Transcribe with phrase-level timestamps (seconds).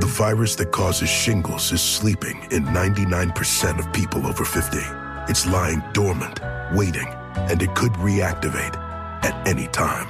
[0.00, 4.78] The virus that causes shingles is sleeping in 99% of people over 50.
[5.28, 6.40] It's lying dormant,
[6.72, 8.74] waiting, and it could reactivate
[9.22, 10.08] at any time.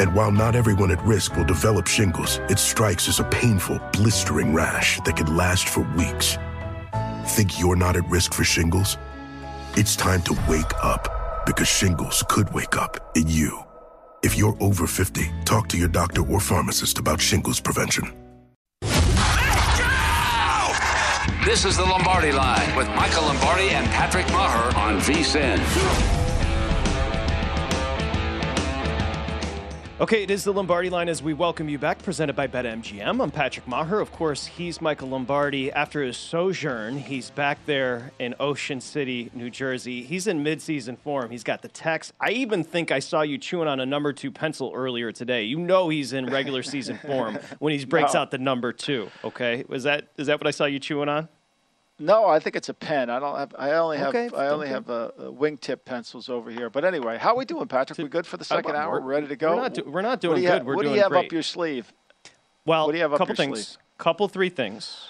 [0.00, 4.54] And while not everyone at risk will develop shingles, it strikes as a painful, blistering
[4.54, 6.38] rash that can last for weeks.
[7.26, 8.96] Think you're not at risk for shingles?
[9.76, 13.58] It's time to wake up because shingles could wake up in you.
[14.22, 18.25] If you're over 50, talk to your doctor or pharmacist about shingles prevention.
[21.56, 25.56] This is the Lombardi Line with Michael Lombardi and Patrick Meagher on VSIN.
[29.98, 33.22] Okay, it is the Lombardi line as we welcome you back, presented by BetMGM.
[33.22, 34.02] I'm Patrick Meagher.
[34.02, 35.72] Of course, he's Michael Lombardi.
[35.72, 40.02] After his sojourn, he's back there in Ocean City, New Jersey.
[40.02, 41.30] He's in midseason form.
[41.30, 42.12] He's got the text.
[42.20, 45.44] I even think I saw you chewing on a number two pencil earlier today.
[45.44, 48.20] You know he's in regular season form when he breaks No.
[48.20, 49.08] out the number two.
[49.24, 51.30] Okay, was that is that what I saw you chewing on?
[51.98, 53.08] No, I think it's a pen.
[53.08, 53.54] I don't have.
[53.58, 54.08] I only have.
[54.14, 54.74] Okay, I only okay.
[54.74, 56.68] have uh, uh, wingtip pencils over here.
[56.68, 57.98] But anyway, how are we doing, Patrick?
[57.98, 58.92] We good for the second hour?
[58.92, 59.54] we're- We're ready to go.
[59.56, 60.54] we're not do- we're not What doing do you good.
[60.58, 61.26] Have, We're what doing do you have great.
[61.26, 61.90] up your sleeve?
[62.66, 63.66] Well, What do you have up couple your things.
[63.68, 63.78] sleeve?
[63.96, 65.08] Couple three things.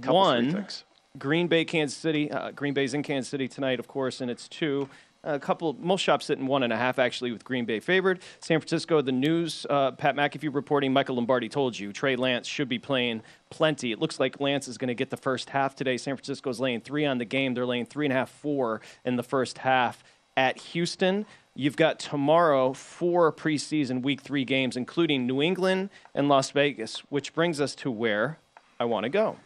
[0.00, 0.84] Couple, One, three things.
[1.18, 2.30] Green Bay, Kansas City.
[2.30, 4.88] Uh, Green Bay's in Kansas City tonight, of course, and it's two.
[5.22, 8.20] A couple, most shops sitting one and a half actually with Green Bay favored.
[8.40, 12.70] San Francisco, the news, uh, Pat McAfee reporting, Michael Lombardi told you Trey Lance should
[12.70, 13.92] be playing plenty.
[13.92, 15.98] It looks like Lance is going to get the first half today.
[15.98, 17.52] San Francisco's laying three on the game.
[17.52, 20.02] They're laying three and a half, four in the first half
[20.38, 21.26] at Houston.
[21.54, 27.34] You've got tomorrow four preseason week three games, including New England and Las Vegas, which
[27.34, 28.38] brings us to where
[28.78, 29.36] I want to go.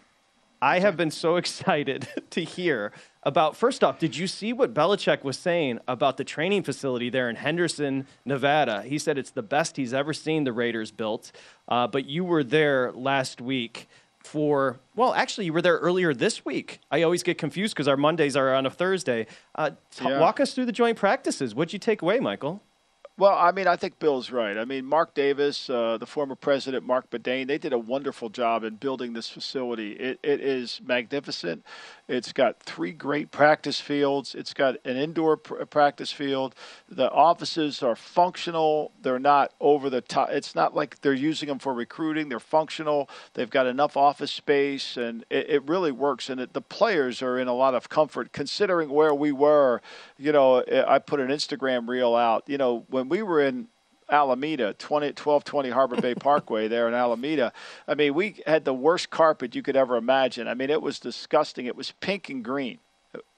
[0.63, 2.93] I have been so excited to hear
[3.25, 3.57] about.
[3.57, 7.37] First off, did you see what Belichick was saying about the training facility there in
[7.37, 8.83] Henderson, Nevada?
[8.83, 11.33] He said it's the best he's ever seen the Raiders built.
[11.69, 16.45] Uh, but you were there last week for, well, actually, you were there earlier this
[16.45, 16.81] week.
[16.91, 19.27] I always get confused because our Mondays are on a Thursday.
[19.55, 20.19] Uh, t- Yeah.
[20.21, 21.55] Walk us through the joint practices.
[21.55, 22.63] What'd you take away, Michael?
[23.17, 24.59] Well, I mean, I think Bill's right.
[24.59, 28.65] I mean, Mark Davis, uh, the former president, Marc Badain, they did a wonderful job
[28.65, 29.93] in building this facility.
[29.93, 31.65] It, it is magnificent.
[32.09, 34.35] It's got three great practice fields.
[34.35, 36.57] It's got an indoor pr- practice field.
[36.89, 38.91] The offices are functional.
[39.01, 40.31] They're not over the top.
[40.31, 42.29] It's not like they're using them for recruiting.
[42.29, 43.09] They're functional.
[43.35, 46.29] They've got enough office space, and it, it really works.
[46.31, 49.81] And it, the players are in a lot of comfort considering where we were.
[50.19, 52.43] You know, I put an Instagram reel out.
[52.49, 53.69] You know, when we were in
[54.11, 57.53] Alameda, 20, 1220 Harbor Bay Parkway there in Alameda.
[57.89, 60.47] I mean, we had the worst carpet you could ever imagine.
[60.49, 61.67] I mean, it was disgusting.
[61.67, 62.79] It was pink and green.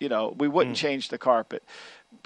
[0.00, 0.81] You know, we wouldn't mm.
[0.81, 1.62] change the carpet.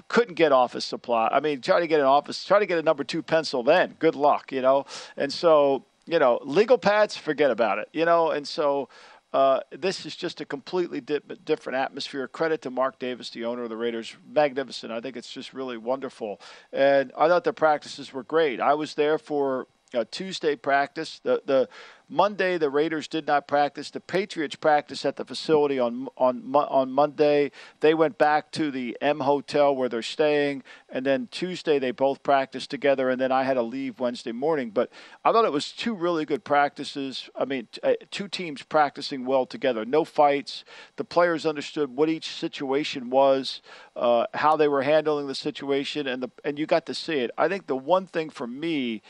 [0.07, 1.29] Couldn't get office supply.
[1.31, 3.95] I mean, try to get an office, try to get a number two pencil then.
[3.99, 4.85] Good luck, you know.
[5.17, 8.31] And so, you know, legal pads, forget about it, you know.
[8.31, 8.89] And so,
[9.33, 12.27] uh, this is just a completely di- different atmosphere.
[12.27, 14.15] Credit to Mark Davis, the owner of the Raiders.
[14.29, 14.91] Magnificent.
[14.91, 16.41] I think it's just really wonderful.
[16.73, 18.59] And I thought the practices were great.
[18.59, 19.67] I was there for
[20.11, 21.19] Tuesday practice.
[21.23, 21.69] The the
[22.11, 23.89] Monday the Raiders did not practice.
[23.89, 27.51] The Patriots practiced at the facility on on on Monday.
[27.79, 32.21] They went back to the M Hotel where they're staying, and then Tuesday they both
[32.21, 33.09] practiced together.
[33.09, 34.71] And then I had to leave Wednesday morning.
[34.71, 34.91] But
[35.23, 37.29] I thought it was two really good practices.
[37.33, 39.85] I mean, t- uh, two teams practicing well together.
[39.85, 40.65] No fights.
[40.97, 43.61] The players understood what each situation was,
[43.95, 47.31] uh, how they were handling the situation, and the and you got to see it.
[47.37, 49.01] I think the one thing for me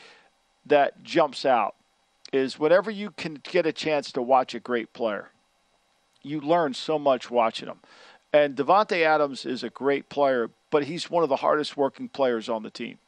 [0.66, 1.74] that jumps out
[2.32, 5.30] is whenever you can get a chance to watch a great player,
[6.22, 7.80] you learn so much watching them.
[8.32, 12.48] And Davante Adams is a great player, but he's one of the hardest working players
[12.48, 12.98] on the team.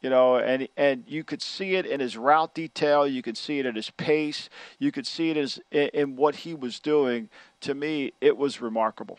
[0.00, 3.58] you know, and and you could see it in his route detail, you could see
[3.58, 4.48] it in his pace,
[4.78, 7.28] you could see it as in, in what he was doing.
[7.62, 9.18] To me, it was remarkable.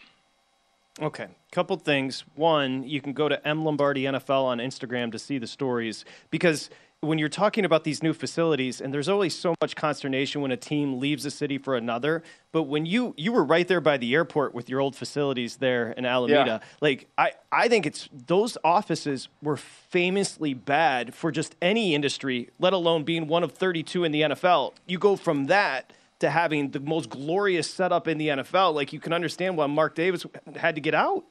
[1.02, 2.26] Okay, couple things.
[2.36, 6.70] One, you can go to M Lombardi NFL on Instagram to see the stories because
[7.02, 10.58] when you're talking about these new facilities, and there's always so much consternation when a
[10.58, 12.22] team leaves a city for another.
[12.52, 15.92] But when you you were right there by the airport with your old facilities there
[15.92, 16.68] in Alameda, yeah.
[16.80, 22.72] like I I think it's those offices were famously bad for just any industry, let
[22.72, 24.74] alone being one of 32 in the NFL.
[24.86, 28.76] You go from that to having the most glorious setup in the NFL.
[28.76, 30.24] Like you can understand why Mark Davis
[30.56, 31.26] had to get out.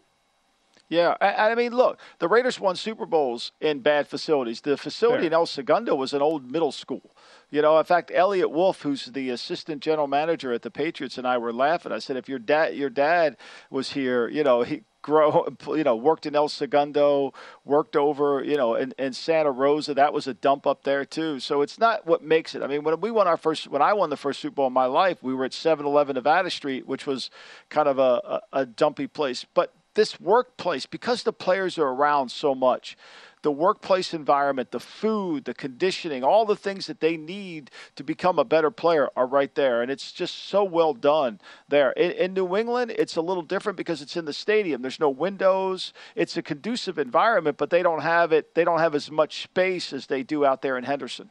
[0.90, 4.60] Yeah, I, I, mean, look, the Raiders won Super Bowls in bad facilities.
[4.60, 7.14] The facility in El Segundo was an old middle school.
[7.48, 11.28] You know, in fact, Eliot Wolf, who's the assistant general manager at the Patriots, and
[11.28, 11.92] I were laughing.
[11.92, 13.37] I said, if your dad, your dad
[13.70, 17.34] was here, you know, he grow, you know, worked in El Segundo,
[17.64, 19.94] worked over, you know, in, in Santa Rosa.
[19.94, 21.38] That was a dump up there too.
[21.38, 22.64] So it's not what makes it.
[22.64, 24.72] I mean, when we won our first, when I won the first Super Bowl in
[24.72, 27.31] my life, we were at 7-Eleven Nevada Street, which was
[27.69, 29.46] kind of a, a, a dumpy place.
[29.54, 32.96] But this workplace, because the players are around so much,
[33.42, 38.38] the workplace environment, the food, the conditioning, all the things that they need to become
[38.38, 39.82] a better player are right there.
[39.82, 41.92] And it's just so well done there.
[41.92, 44.82] In, in, New England, it's a little different because it's in the stadium.
[44.82, 45.92] There's no windows.
[46.14, 48.54] It's a conducive environment, but they don't have it.
[48.54, 51.31] They don't have as much space as they do out there in Henderson.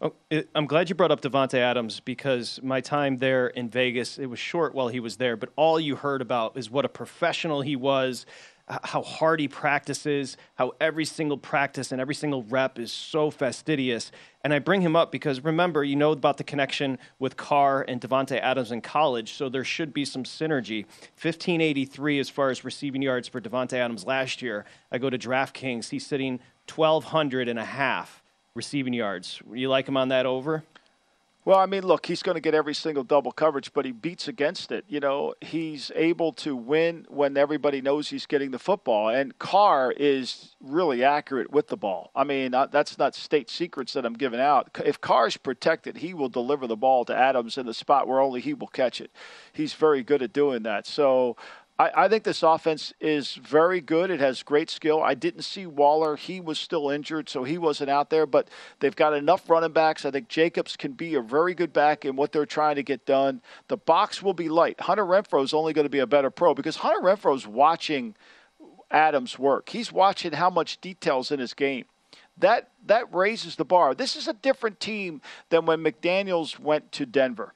[0.00, 0.12] Oh,
[0.54, 4.38] I'm glad you brought up Davante Adams because my time there in Vegas it was
[4.38, 7.76] short while he was there, but all you heard about is what a professional he
[7.76, 8.26] was,
[8.68, 14.10] how hard he practices, how every single practice and every single rep is so fastidious.
[14.42, 18.00] And I bring him up because remember, you know about the connection with Carr and
[18.00, 20.84] Davante Adams in college, so there should be some synergy.
[21.22, 24.64] 1583 as far as receiving yards for Davante Adams last year.
[24.90, 28.22] I go to DraftKings, he's sitting 1200 and a half
[28.56, 29.40] receiving yards.
[29.52, 30.64] You like him on that over?
[31.44, 34.26] Well, I mean, look, he's going to get every single double coverage, but he beats
[34.26, 34.84] against it.
[34.88, 39.10] You know, he's able to win when everybody knows he's getting the football.
[39.10, 42.10] And Carr is really accurate with the ball.
[42.16, 44.70] I mean, that's not state secrets that I'm giving out.
[44.84, 48.40] If Carr's protected, he will deliver the ball to Adams in the spot where only
[48.40, 49.12] he will catch it.
[49.52, 50.84] He's very good at doing that.
[50.84, 51.36] So
[51.78, 54.10] I, I, think this offense is very good.
[54.10, 55.02] It has great skill.
[55.02, 56.16] I didn't see Waller.
[56.16, 58.48] He was still injured, so he wasn't out there, but
[58.80, 60.04] they've got enough running backs.
[60.04, 63.04] I think Jacobs can be a very good back in what they're trying to get
[63.04, 63.42] done.
[63.68, 64.80] The box will be light.
[64.80, 68.14] Hunter Renfrow is only going to be a better pro because Hunter Renfrow is watching
[68.90, 69.68] Adams work.
[69.68, 71.84] He's watching how much details in his game.
[72.38, 73.94] That that raises the bar.
[73.94, 77.54] This is a different team than when McDaniels went to Denver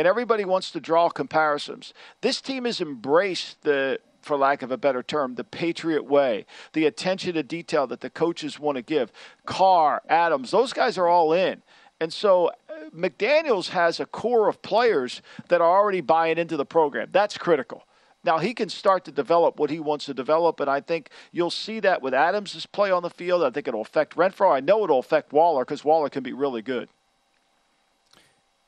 [0.00, 1.92] and everybody wants to draw comparisons.
[2.22, 6.86] This team has embraced the for lack of a better term, the Patriot way, the
[6.86, 9.12] attention to detail that the coaches want to give.
[9.44, 11.60] Carr, Adams, those guys are all in.
[12.00, 12.52] And so uh,
[12.96, 17.10] McDaniels has a core of players that are already buying into the program.
[17.12, 17.84] That's critical.
[18.24, 21.50] Now he can start to develop what he wants to develop, and I think you'll
[21.50, 23.42] see that with Adams' play on the field.
[23.42, 24.50] I think it'll affect Renfrow.
[24.50, 26.88] I know it'll affect Waller because Waller can be really good.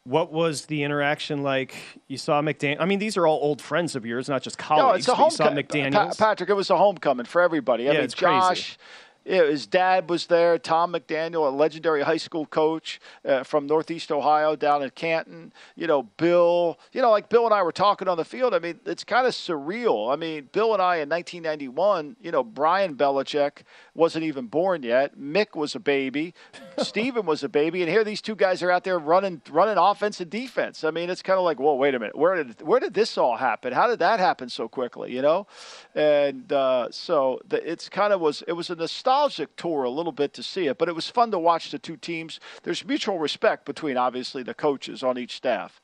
[0.05, 1.75] What was the interaction like?
[2.09, 2.79] You saw McDaniel.
[2.81, 5.07] I mean, these are all old friends of yours, not just colleagues.
[5.07, 5.65] No, it's a homecoming.
[5.65, 6.19] McDaniel.
[6.19, 7.85] Patrick, it was a homecoming for everybody.
[7.85, 8.77] I yeah, mean, it's Josh, crazy.
[9.25, 14.11] Yeah, his dad was there, Tom McDaniel, a legendary high school coach uh, from Northeast
[14.11, 15.53] Ohio down in Canton.
[15.77, 18.53] You know, Bill, you know, like Bill and I were talking on the field.
[18.53, 20.13] I mean, it's kind of surreal.
[20.13, 23.63] I mean, Bill and I in 1991, you know, Brian Belichick
[23.95, 25.17] wasn't even born yet.
[25.17, 26.35] Mick was a baby.
[26.79, 27.83] Stephen was a baby.
[27.83, 30.83] And here these two guys are out there running running offense and defense.
[30.83, 32.17] I mean, it's kind of like, whoa, wait a minute.
[32.19, 33.73] Where did where did this all happen?
[33.73, 35.47] How did that happen so quickly, you know?
[35.95, 39.91] And uh, so the, it's kind of was it was a nostalgia nostalgic tour a
[39.91, 42.41] little bit to see it, but it was fun to watch the two teams.
[42.63, 45.81] There's mutual respect between, obviously, the coaches on each staff.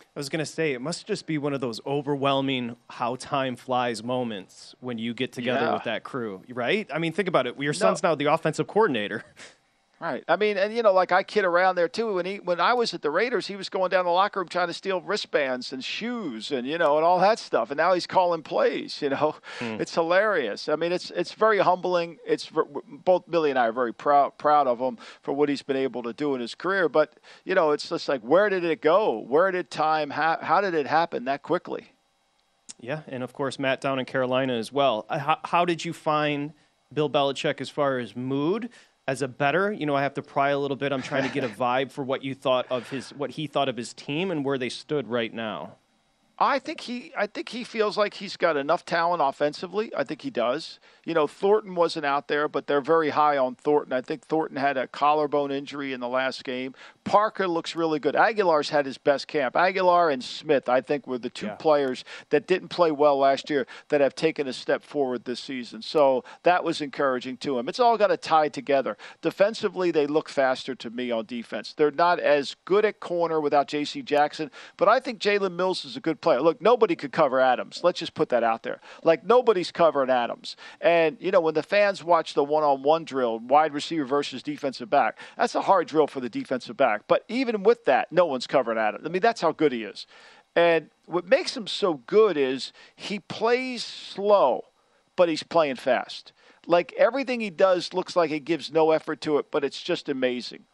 [0.00, 3.54] I was going to say, it must just be one of those overwhelming how time
[3.54, 5.74] flies moments when you get together yeah.
[5.74, 6.88] with that crew, right?
[6.92, 7.60] I mean, think about it.
[7.60, 8.10] Your son's no.
[8.10, 9.24] now the offensive coordinator.
[9.98, 10.22] Right.
[10.28, 12.14] I mean, and you know, like I kid around there too.
[12.14, 14.48] When he, when I was at the Raiders, he was going down the locker room
[14.48, 17.70] trying to steal wristbands and shoes and you know and all that stuff.
[17.70, 19.00] And now he's calling plays.
[19.06, 19.78] You know, mm.
[19.78, 20.68] it's hilarious.
[20.68, 22.18] I mean, it's it's very humbling.
[22.26, 22.50] It's
[23.04, 26.02] both Billy and I are very proud proud of him for what he's been able
[26.02, 26.88] to do in his career.
[26.88, 29.20] But you know, it's just like where did it go?
[29.20, 30.10] Where did time?
[30.10, 31.92] Ha- how did it happen that quickly?
[32.80, 35.06] Yeah, and of course Matt down in Carolina as well.
[35.08, 36.52] Uh, how, how did you find
[36.92, 38.70] Bill Belichick as far as mood?
[39.08, 40.92] As a better, you know, I have to pry a little bit.
[40.92, 43.68] I'm trying to get a vibe for what you thought of his, what he thought
[43.68, 45.76] of his team and where they stood right now.
[46.38, 49.90] I think he I think he feels like he's got enough talent offensively.
[49.96, 50.78] I think he does.
[51.04, 53.94] You know, Thornton wasn't out there, but they're very high on Thornton.
[53.94, 56.74] I think Thornton had a collarbone injury in the last game.
[57.06, 58.16] Parker looks really good.
[58.16, 59.54] Agholor's had his best camp.
[59.54, 61.54] Agholor and Smith, I think, were the two yeah.
[61.54, 65.82] players that didn't play well last year that have taken a step forward this season.
[65.82, 67.68] So that was encouraging to him.
[67.68, 68.96] It's all got to tie together.
[69.22, 71.74] Defensively, they look faster to me on defense.
[71.76, 74.02] They're not as good at corner without J.C.
[74.02, 76.40] Jackson, but I think Jalen Mills is a good player.
[76.40, 77.82] Look, nobody could cover Adams.
[77.84, 78.80] Let's just put that out there.
[79.04, 80.56] Like nobody's covering Adams.
[80.80, 85.20] And you know, when the fans watch the one-on-one drill, wide receiver versus defensive back,
[85.36, 86.95] that's a hard drill for the defensive back.
[87.08, 89.04] But even with that, no one's covering Adams.
[89.06, 90.06] I mean, that's how good he is.
[90.54, 94.64] And what makes him so good is he plays slow,
[95.14, 96.32] but he's playing fast.
[96.66, 100.08] Like everything he does looks like he gives no effort to it, but it's just
[100.08, 100.64] amazing.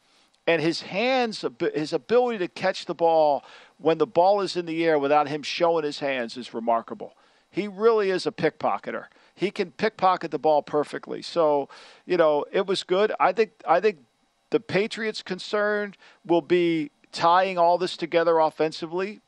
[0.47, 3.45] And his hands, his ability to catch the ball
[3.79, 7.15] when the ball is in the air without him showing his hands is remarkable.
[7.51, 9.07] He really is a pickpocketer.
[9.35, 11.21] He can pickpocket the ball perfectly.
[11.23, 11.69] So,
[12.07, 13.13] you know, it was good.
[13.21, 13.99] I think I think
[14.53, 19.21] the Patriots concerned will be tying all this together offensively.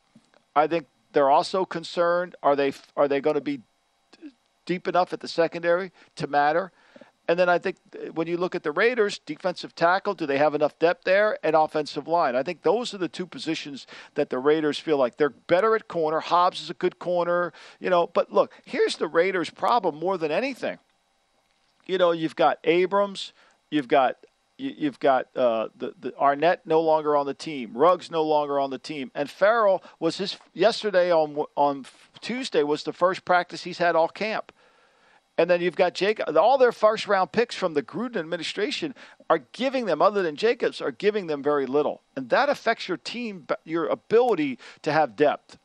[0.54, 3.60] I think they're also concerned are they are they going to be
[4.66, 6.72] deep enough at the secondary to matter?
[7.26, 10.36] And then I think uh, when you look at the Raiders, defensive tackle, do they
[10.36, 11.38] have enough depth there?
[11.42, 12.36] And offensive line.
[12.36, 15.88] I think those are the two positions that the Raiders feel like they're better at
[15.88, 16.20] corner.
[16.20, 18.06] Hobbs is a good corner, you know.
[18.06, 20.78] But look, here's the Raiders' problem more than anything.
[21.86, 23.32] You know, you've got Abrams,
[23.70, 24.18] you've got
[24.56, 28.70] you've got uh, the, the Arnette no longer on the team, Ruggs no longer on
[28.70, 31.86] the team, and Ferrell was his yesterday on on
[32.20, 34.52] Tuesday was the first practice he's had all camp.
[35.36, 36.36] And then you've got Jacob.
[36.36, 38.94] All their first round picks from the Gruden administration
[39.28, 42.02] are giving them, other than Jacobs, are giving them very little.
[42.14, 45.58] And that affects your team, your ability to have depth.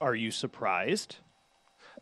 [0.00, 1.18] Are you surprised?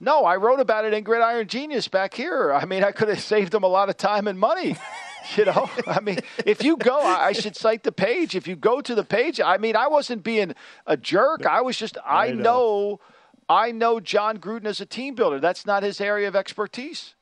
[0.00, 2.52] No, I wrote about it in Gridiron Genius back here.
[2.52, 4.76] I mean, I could have saved them a lot of time and money.
[5.36, 8.34] you know, I mean, if you go, I should cite the page.
[8.34, 10.54] If you go to the page, I mean, I wasn't being
[10.86, 11.46] a jerk.
[11.46, 12.42] I was just, I, I know.
[12.42, 13.00] know
[13.48, 15.40] I know Jon Gruden as a team builder.
[15.40, 17.14] That's not his area of expertise.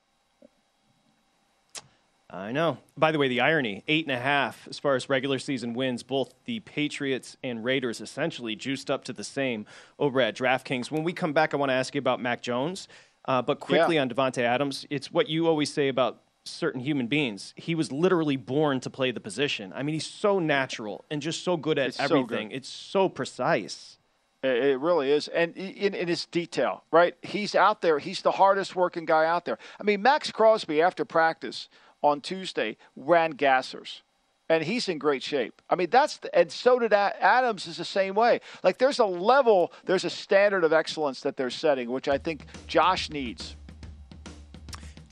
[2.29, 2.79] I know.
[2.97, 6.03] By the way, the irony eight and a half as far as regular season wins,
[6.03, 9.67] both the Patriots and Raiders essentially juiced up to the same
[9.99, 10.91] over at DraftKings.
[10.91, 12.89] When we come back, I want to ask you about Mac Jones.
[13.27, 14.03] Uh, but quickly yeah.
[14.03, 17.53] on Davante Adams, it's what you always say about certain human beings.
[17.57, 19.73] He was literally born to play the position.
[19.75, 22.49] I mean, he's so natural and just so good at it's everything.
[22.49, 22.57] So good.
[22.57, 23.99] It's so precise.
[24.43, 25.29] It really is.
[25.29, 27.17] And in, in its detail, right?
[27.23, 27.99] He's out there.
[27.99, 29.59] He's the hardest working guy out there.
[29.81, 31.69] I mean, Maxx Crosby, after practice
[32.03, 34.03] on Tuesday, ran gassers.
[34.49, 35.61] And he's in great shape.
[35.69, 38.41] I mean, that's, the, and so did Adams is the same way.
[38.63, 42.47] Like, there's a level, there's a standard of excellence that they're setting, which I think
[42.69, 43.57] Josh needs.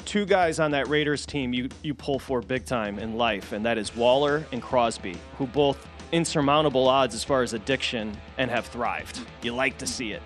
[0.05, 3.65] Two guys on that Raiders team you, you pull for big time in life, and
[3.65, 8.67] that is Waller and Crosby, who both insurmountable odds as far as addiction and have
[8.67, 9.21] thrived.
[9.43, 10.23] You like to see it.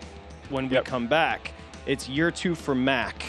[0.50, 0.84] When we yep.
[0.84, 1.52] come back,
[1.86, 3.24] it's year two for Mac.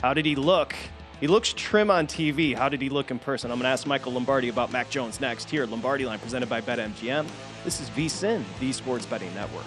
[0.00, 0.74] How did he look?
[1.20, 2.54] He looks trim on TV.
[2.54, 3.50] How did he look in person?
[3.50, 5.66] I'm going to ask Michael Lombardi about Mac Jones next here.
[5.66, 7.26] Lombardi Line presented by BetMGM.
[7.64, 9.66] This is VSIN, the Sports Betting Network.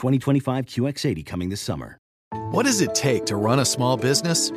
[0.00, 1.98] 2025 QX80 coming this summer.
[2.52, 4.50] What does it take to run a small business?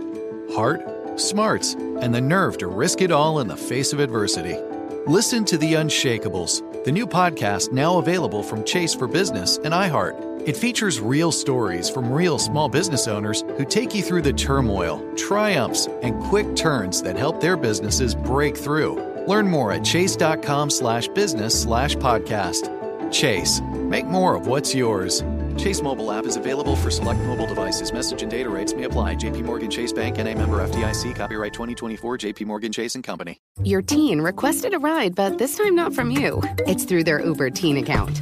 [0.56, 4.58] Heart smarts, and the nerve to risk it all in the face of adversity.
[5.06, 10.48] Listen to The Unshakables, the new podcast now available from Chase for Business and iHeart.
[10.48, 15.04] It features real stories from real small business owners who take you through the turmoil,
[15.16, 18.96] triumphs, and quick turns that help their businesses break through.
[19.28, 22.70] Learn more at chase.com slash business slash podcast.
[23.12, 23.62] Chase.
[23.74, 25.22] Make more of what's yours.
[25.58, 27.94] Chase mobile app is available for select mobile devices.
[27.94, 29.16] Message and data rates may apply.
[29.16, 31.16] JP Morgan Chase Bank and a member FDIC.
[31.16, 33.40] Copyright 2024 JP Morgan Chase and Company.
[33.64, 36.42] Your teen requested a ride, but this time not from you.
[36.60, 38.22] It's through their Uber teen account.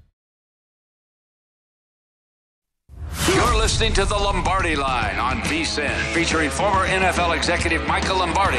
[3.33, 8.57] You're listening to the Lombardi Line on VSIN, featuring former NFL executive Michael Lombardi.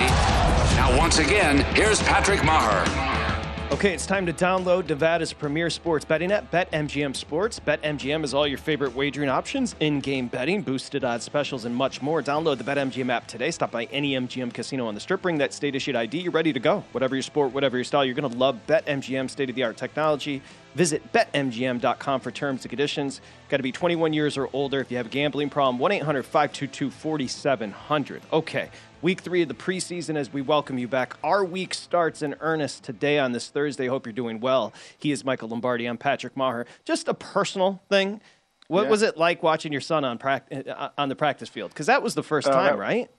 [0.76, 3.12] Now, once again, here's Patrick Meagher.
[3.72, 7.58] Okay, it's time to download Nevada's premier sports betting app, BetMGM Sports.
[7.58, 12.22] BetMGM is all your favorite wagering options, in-game betting, boosted odds specials, and much more.
[12.22, 13.50] Download the BetMGM app today.
[13.50, 15.22] Stop by any MGM casino on the Strip.
[15.22, 16.20] Bring that state-issued ID.
[16.20, 16.84] You're ready to go.
[16.92, 20.42] Whatever your sport, whatever your style, you're going to love BetMGM state-of-the-art technology.
[20.74, 23.20] Visit betmgm.com for terms and conditions.
[23.50, 24.80] Got to be 21 years or older.
[24.80, 28.22] If you have a gambling problem, 1 800 522 4700.
[28.32, 28.70] Okay,
[29.02, 31.16] week three of the preseason as we welcome you back.
[31.22, 33.86] Our week starts in earnest today on this Thursday.
[33.86, 34.72] Hope you're doing well.
[34.98, 35.84] He is Michael Lombardi.
[35.86, 36.64] I'm Patrick Meagher.
[36.84, 38.20] Just a personal thing.
[38.68, 38.90] What Yeah.
[38.90, 41.70] was it like watching your son on, prac- uh, on the practice field?
[41.72, 43.10] Because that was the first Uh, time, right?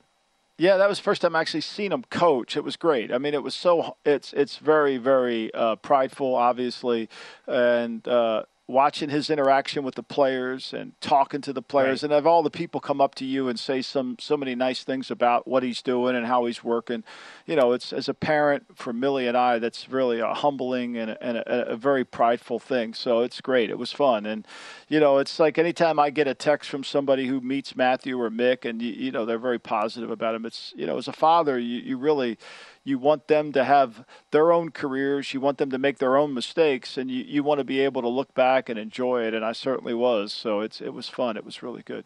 [0.57, 2.55] Yeah, that was the first time I actually seen him coach.
[2.55, 3.11] It was great.
[3.11, 7.09] I mean, it was so it's it's very very uh, prideful, obviously,
[7.47, 8.43] and uh,
[8.73, 12.07] watching his interaction with the players and talking to the players, Right.
[12.07, 14.83] and have all the people come up to you and say some so many nice
[14.83, 17.03] things about what he's doing and how he's working.
[17.45, 21.11] You know, it's as a parent for Millie and I, that's really a humbling and,
[21.11, 22.93] a, and a, a very prideful thing.
[22.93, 23.69] So it's great.
[23.69, 24.45] It was fun, and
[24.89, 28.29] you know, it's like anytime I get a text from somebody who meets Matthew or
[28.31, 30.45] Mick, and you, you know they're very positive about him.
[30.45, 32.37] It's you know, as a father, you, you really
[32.83, 35.33] you want them to have their own careers.
[35.33, 38.01] You want them to make their own mistakes, and you, you want to be able
[38.01, 39.33] to look back and enjoy it.
[39.33, 40.33] And I certainly was.
[40.33, 41.37] So it's it was fun.
[41.37, 42.05] It was really good.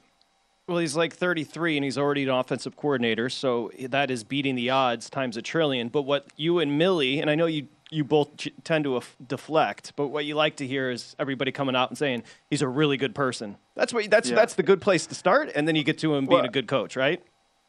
[0.67, 4.69] Well, he's like 33 and he's already an offensive coordinator, so that is beating the
[4.69, 5.87] odds times a trillion.
[5.87, 9.93] But what you and Millie, and I know you you both ch- tend to deflect,
[9.95, 12.97] but what you like to hear is everybody coming out and saying he's a really
[12.97, 13.55] good person.
[13.75, 14.35] That's what that's Yeah.
[14.35, 16.51] that's the good place to start, and then you get to him being Well- a
[16.51, 17.23] good coach, right?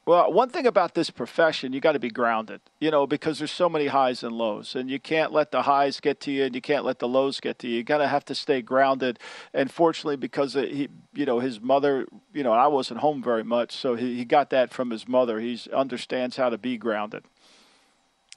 [0.08, 3.52] Well, one thing about this profession, you got to be grounded, you know, because there's
[3.52, 6.54] so many highs and lows, and you can't let the highs get to you, and
[6.54, 7.76] you can't let the lows get to you.
[7.76, 9.18] You got to have to stay grounded.
[9.52, 13.72] And fortunately, because he, you know, his mother, you know, I wasn't home very much,
[13.72, 15.40] so he, he got that from his mother.
[15.40, 17.24] He understands how to be grounded.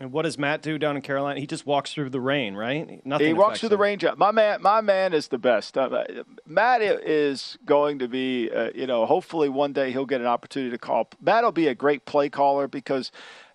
[0.02, 1.40] And what does Matt do down in Carolina?
[1.40, 3.06] He just walks through the rain, right?
[3.06, 3.28] Nothing.
[3.28, 4.00] he walks through the rain.
[4.18, 5.78] My man, my man is the best.
[5.78, 6.06] Uh,
[6.48, 10.72] Matt is going to be, uh, you know, hopefully one day he'll get an opportunity
[10.72, 11.08] to call.
[11.22, 13.12] Matt will be a great play caller because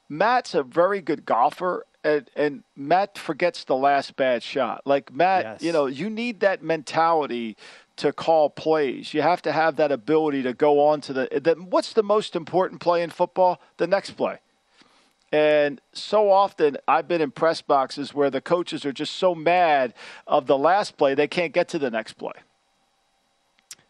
[0.08, 1.84] Matt's a very good golfer.
[2.04, 4.82] And, and Matt forgets the last bad shot.
[4.84, 5.62] Like Matt, Yes.
[5.62, 7.56] you know, you need that mentality
[7.96, 9.12] to call plays.
[9.12, 11.28] You have to have that ability to go on to the.
[11.32, 13.60] the what's the most important play in football?
[13.78, 14.38] The next play.
[15.32, 19.92] And so often I've been in press boxes where the coaches are just so mad
[20.26, 22.32] of the last play they can't get to the next play.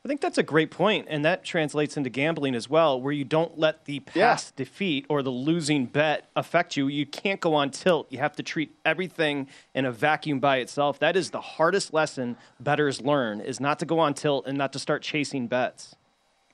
[0.04, 3.24] I think that's a great point, and that translates into gambling as well, where you
[3.24, 6.86] don't let the past defeat or the losing bet affect you.
[6.86, 8.06] You can't go on tilt.
[8.10, 11.00] You have to treat everything in a vacuum by itself.
[11.00, 14.72] That is the hardest lesson bettors learn: is not to go on tilt and not
[14.74, 15.96] to start chasing bets.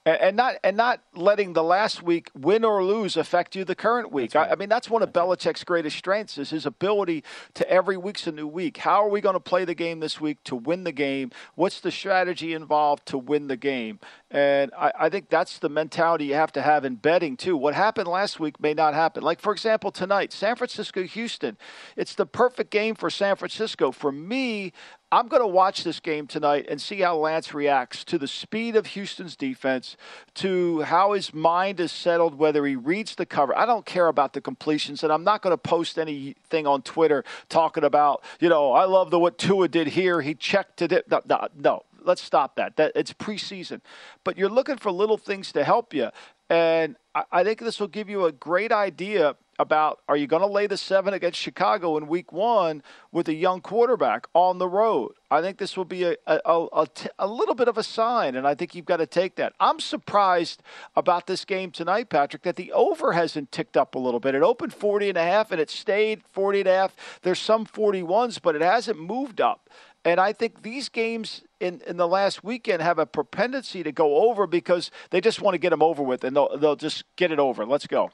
[0.04, 3.74] And, and not and not letting the last week win or lose affect you the
[3.74, 4.34] current week.
[4.34, 7.22] I, I mean, that's one of Belichick's greatest strengths is his ability
[7.54, 8.78] to every week's a new week.
[8.78, 11.30] How are we going to play the game this week to win the game?
[11.54, 14.00] What's the strategy involved to win the game?
[14.32, 17.54] And I, I think that's the mentality you have to have in betting too.
[17.54, 19.22] What happened last week may not happen.
[19.22, 21.58] Like for example, tonight, San Francisco Houston.
[21.96, 23.92] It's the perfect game for San Francisco.
[23.92, 24.72] For me,
[25.12, 28.74] I'm going to watch this game tonight and see how Lance reacts to the speed
[28.74, 29.98] of Houston's defense,
[30.36, 33.54] to how his mind is settled, whether he reads the cover.
[33.54, 37.24] I don't care about the completions, and I'm not going to post anything on Twitter
[37.50, 40.22] talking about, you know, I love the what Tua did here.
[40.22, 41.06] He checked it.
[41.10, 41.82] No, no, no.
[42.04, 42.76] Let's stop that.
[42.76, 43.80] That it's preseason,
[44.24, 46.10] but you're looking for little things to help you,
[46.50, 50.42] and I, I think this will give you a great idea about are you going
[50.42, 54.68] to lay the seven against Chicago in week one with a young quarterback on the
[54.68, 55.12] road?
[55.30, 58.84] I think this will be a, little bit of a sign, and I think you've
[58.84, 59.54] got to take that.
[59.58, 60.62] I'm surprised
[60.94, 64.34] about this game tonight, Patrick, that the over hasn't ticked up a little bit.
[64.34, 67.20] It opened 40 and a half, and it stayed 40 and a half.
[67.22, 69.70] There's some 41s, but it hasn't moved up.
[70.04, 74.28] And I think these games in, in the last weekend have a propensity to go
[74.28, 77.30] over because they just want to get them over with and they'll, they'll just get
[77.30, 77.64] it over.
[77.64, 78.10] Let's go.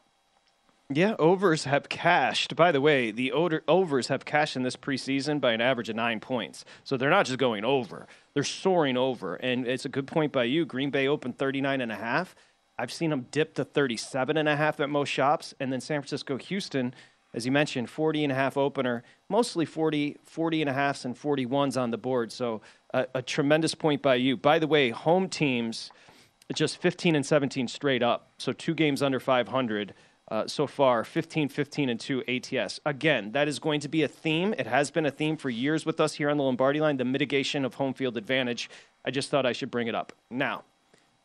[0.91, 2.57] Yeah, overs have cashed.
[2.57, 5.97] By the way, the over, overs have cashed in this preseason by an average of
[5.97, 6.65] nine points.
[6.83, 9.35] So they're not just going over, they're soaring over.
[9.37, 10.65] And it's a good point by you.
[10.65, 12.35] Green Bay opened 39 and a half.
[12.79, 15.53] I've seen them dip to 37 and a half at most shops.
[15.61, 16.95] And then San Francisco, Houston,
[17.35, 21.15] as you mentioned, 40 and a half opener, mostly 40, 40 and a halfs and
[21.15, 22.33] 41s on the board.
[22.33, 22.61] So
[22.95, 24.37] a, a tremendous point by you.
[24.37, 25.91] By the way, home teams
[26.55, 28.29] just 15 and 17 straight up.
[28.39, 29.95] So two games under 500
[30.31, 32.81] uh, so far 15, 15, and 2 ATS.
[32.85, 34.55] Again, that is going to be a theme.
[34.59, 37.05] It has been a theme for years with us here on the Lombardi line the
[37.05, 38.69] mitigation of home field advantage.
[39.05, 40.13] I just thought I should bring it up.
[40.31, 40.65] Now,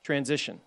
[0.04, 0.62] transition.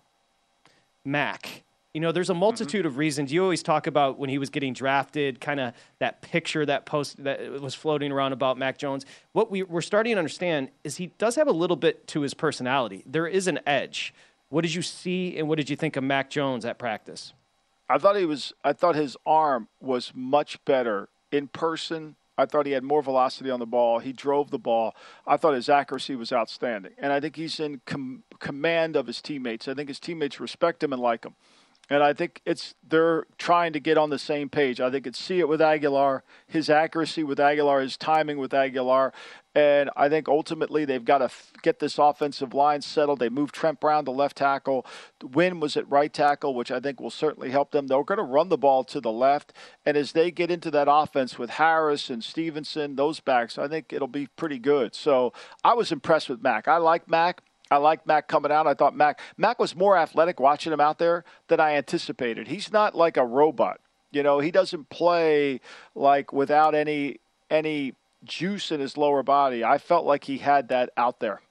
[1.03, 1.63] Mac.
[1.97, 2.89] You know, there's a multitude mm-hmm.
[2.89, 3.33] of reasons.
[3.33, 7.23] You always talk about when he was getting drafted, kind of that picture, that post
[7.23, 9.03] that was floating around about Mac Jones.
[9.31, 12.35] What we, we're starting to understand is he does have a little bit to his
[12.35, 13.01] personality.
[13.07, 14.13] There is an edge.
[14.49, 17.33] What did you see and what did you think of Mac Jones at practice?
[17.89, 18.53] I thought he was.
[18.63, 22.15] I thought his arm was much better in person.
[22.37, 23.97] I thought he had more velocity on the ball.
[23.97, 24.95] He drove the ball.
[25.25, 29.19] I thought his accuracy was outstanding, and I think he's in com- command of his
[29.19, 29.67] teammates.
[29.67, 31.33] I think his teammates respect him and like him.
[31.89, 34.81] And I think it's they're trying to get on the same page.
[34.81, 39.13] I think it's see it with Agholor, his accuracy with Agholor, his timing with Agholor,
[39.55, 41.29] and I think ultimately they've got to
[41.63, 43.19] get this offensive line settled.
[43.19, 44.85] They moved Trent Brown to left tackle.
[45.23, 47.87] Wynn was at right tackle, which I think will certainly help them.
[47.87, 49.53] They're going to run the ball to the left,
[49.85, 53.93] and as they get into that offense with Harris and Stevenson, those backs, I think
[53.93, 54.93] it'll be pretty good.
[54.93, 55.31] So
[55.63, 56.67] I was impressed with Mac.
[56.67, 57.41] I like Mac.
[57.69, 58.67] I like Mac coming out.
[58.67, 62.47] I thought Mac Mac was more athletic watching him out there than I anticipated.
[62.47, 63.79] He's not like a robot.
[64.11, 65.59] You know, he doesn't play
[65.95, 69.63] like without any any juice in his lower body.
[69.63, 71.41] I felt like he had that out there.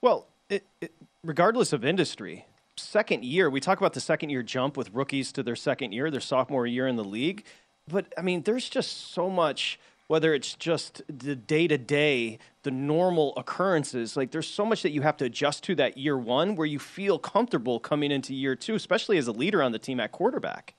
[0.00, 4.76] Well, it, it, regardless of industry, second year, we talk about the second year jump
[4.76, 7.44] with rookies to their second year, their sophomore year in the league.
[7.88, 9.78] But I mean, there's just so much
[10.08, 14.16] whether it's just the day to day, the normal occurrences.
[14.16, 16.78] Like there's so much that you have to adjust to that year one where you
[16.78, 20.75] feel comfortable coming into year two, especially as a leader on the team at quarterback.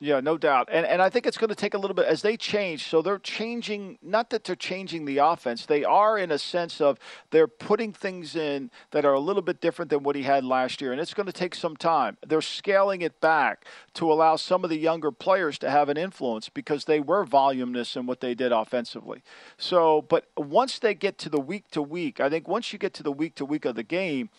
[0.00, 0.68] Yeah, no doubt.
[0.70, 2.86] And and I think it's going to take a little bit as they change.
[2.86, 5.66] So they're changing not that they're changing the offense.
[5.66, 9.60] They are in a sense of they're putting things in that are a little bit
[9.60, 12.16] different than what he had last year and it's going to take some time.
[12.24, 16.48] They're scaling it back to allow some of the younger players to have an influence
[16.48, 19.22] because they were voluminous in what they did offensively.
[19.56, 22.94] So, but once they get to the week to week, I think once you get
[22.94, 24.30] to the week to week of the game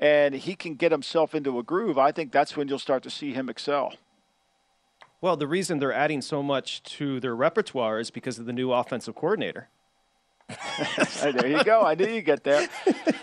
[0.00, 3.10] and he can get himself into a groove, I think that's when you'll start to
[3.10, 3.94] see him excel.
[5.24, 8.72] Well, the reason they're adding so much to their repertoire is because of the new
[8.72, 9.70] offensive coordinator.
[11.22, 11.80] there you go.
[11.80, 12.68] I knew you'd get there.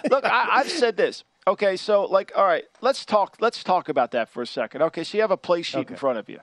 [0.09, 1.23] Look, I, have said this.
[1.45, 3.37] Okay, so like, all right, let's talk.
[3.39, 4.81] Let's talk about that for a second.
[4.81, 5.93] Okay, so you have a play sheet okay.
[5.93, 6.39] in front of you,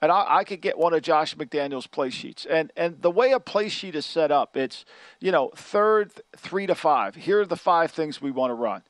[0.00, 2.46] and I, I, could get one of Josh McDaniel's play sheets.
[2.46, 4.86] And and the way a play sheet is set up, it's
[5.20, 7.16] you know third three to five.
[7.16, 8.80] Here are the five things we want to run.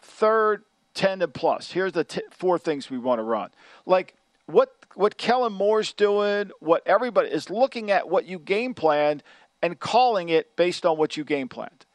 [0.00, 0.62] Third
[0.94, 1.72] ten and plus.
[1.72, 3.50] Here's the t- four things we want to run.
[3.86, 4.14] Like
[4.46, 9.22] what what Kellen Moore's doing, what everybody is looking at what you game planned
[9.62, 11.86] and calling it based on what you game planned.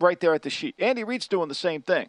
[0.00, 0.74] Right there at the sheet.
[0.78, 2.08] Andy Reid's doing the same thing.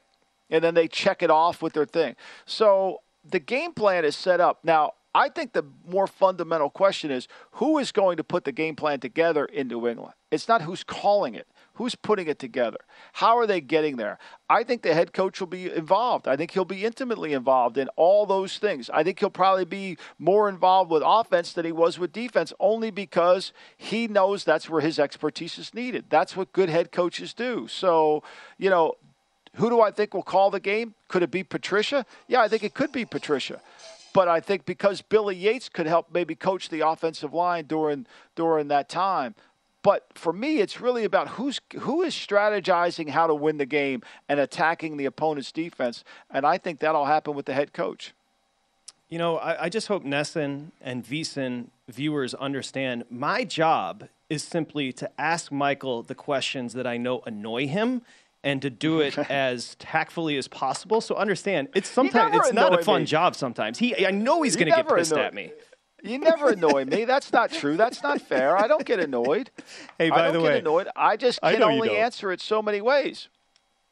[0.50, 2.16] And then they check it off with their thing.
[2.46, 4.60] So the game plan is set up.
[4.64, 8.76] Now, I think the more fundamental question is who is going to put the game
[8.76, 10.14] plan together in New England?
[10.32, 11.48] It's not who's calling it.
[11.78, 12.80] Who's putting it together?
[13.14, 14.18] How are they getting there?
[14.50, 16.28] I think the head coach will be involved.
[16.28, 18.90] I think he'll be intimately involved in all those things.
[18.92, 22.90] I think he'll probably be more involved with offense than he was with defense, only
[22.90, 26.06] because he knows that's where his expertise is needed.
[26.10, 27.68] That's what good head coaches do.
[27.68, 28.24] So,
[28.58, 28.96] you know,
[29.54, 30.96] who do I think will call the game?
[31.10, 32.08] Could it be Patricia?
[32.28, 33.62] Yeah, I think it could be Patricia.
[34.14, 38.68] But I think because Billy Yates could help maybe coach the offensive line during during
[38.70, 39.36] that time,
[39.84, 44.02] but for me, it's really about who's who is strategizing how to win the game
[44.28, 48.14] and attacking the opponent's defense, and I think that'll happen with the head coach.
[49.10, 54.92] You know, I, I just hope NESN and VSIN viewers understand my job is simply
[54.94, 58.02] to ask Michael the questions that I know annoy him
[58.44, 61.02] and to do it as tactfully as possible.
[61.02, 63.08] So understand, it's sometimes it's not a fun me.
[63.08, 63.36] job.
[63.36, 65.22] Sometimes he, I know he's going to get pissed annoy.
[65.22, 65.52] at me.
[66.08, 67.06] You never annoy me.
[67.06, 67.78] That's not true.
[67.78, 68.58] That's not fair.
[68.58, 69.50] I don't get annoyed.
[69.98, 70.88] Hey, by the way, annoyed.
[70.96, 73.30] I just can I only answer it so many ways.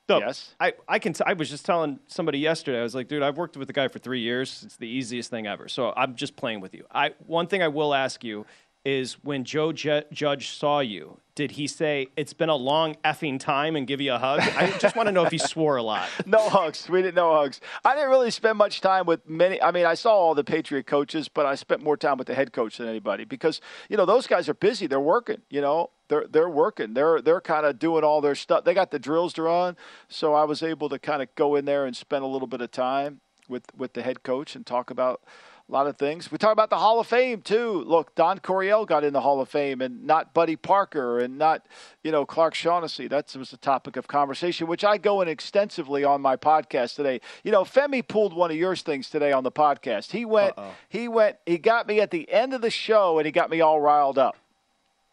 [0.07, 0.53] No, yes.
[0.59, 1.13] I, I can.
[1.13, 2.79] T- I was just telling somebody yesterday.
[2.79, 4.61] I was like, dude, I've worked with the guy for three years.
[4.63, 5.67] It's the easiest thing ever.
[5.67, 6.85] So I'm just playing with you.
[6.91, 8.45] I one thing I will ask you
[8.85, 13.39] is when Joe J- Judge saw you, did he say it's been a long effing
[13.39, 14.39] time and give you a hug?
[14.39, 16.07] I just want to know if he swore a lot.
[16.25, 16.87] no hugs.
[16.87, 17.59] We didn't know hugs.
[17.83, 19.61] I didn't really spend much time with many.
[19.61, 22.35] I mean, I saw all the Patriot coaches, but I spent more time with the
[22.35, 24.87] head coach than anybody because you know those guys are busy.
[24.87, 25.41] They're working.
[25.49, 26.93] You know, they're they're working.
[26.93, 28.63] They're they're kind of doing all their stuff.
[28.63, 29.75] They got the drills to run,
[30.07, 32.61] so I was able to kind of go in there and spend a little bit
[32.61, 33.19] of time
[33.49, 35.21] with with the head coach and talk about
[35.67, 36.31] a lot of things.
[36.31, 37.83] We talk about the Hall of Fame too.
[37.87, 41.65] Look, Don Coryell got in the Hall of Fame, and not Buddy Parker, and not
[42.03, 43.07] you know Clark Shaughnessy.
[43.07, 47.19] That was the topic of conversation, which I go in extensively on my podcast today.
[47.43, 50.11] You know, Femi pulled one of yours things today on the podcast.
[50.11, 50.71] He went, Uh-oh.
[50.87, 53.61] he went, he got me at the end of the show, and he got me
[53.61, 54.37] all riled up.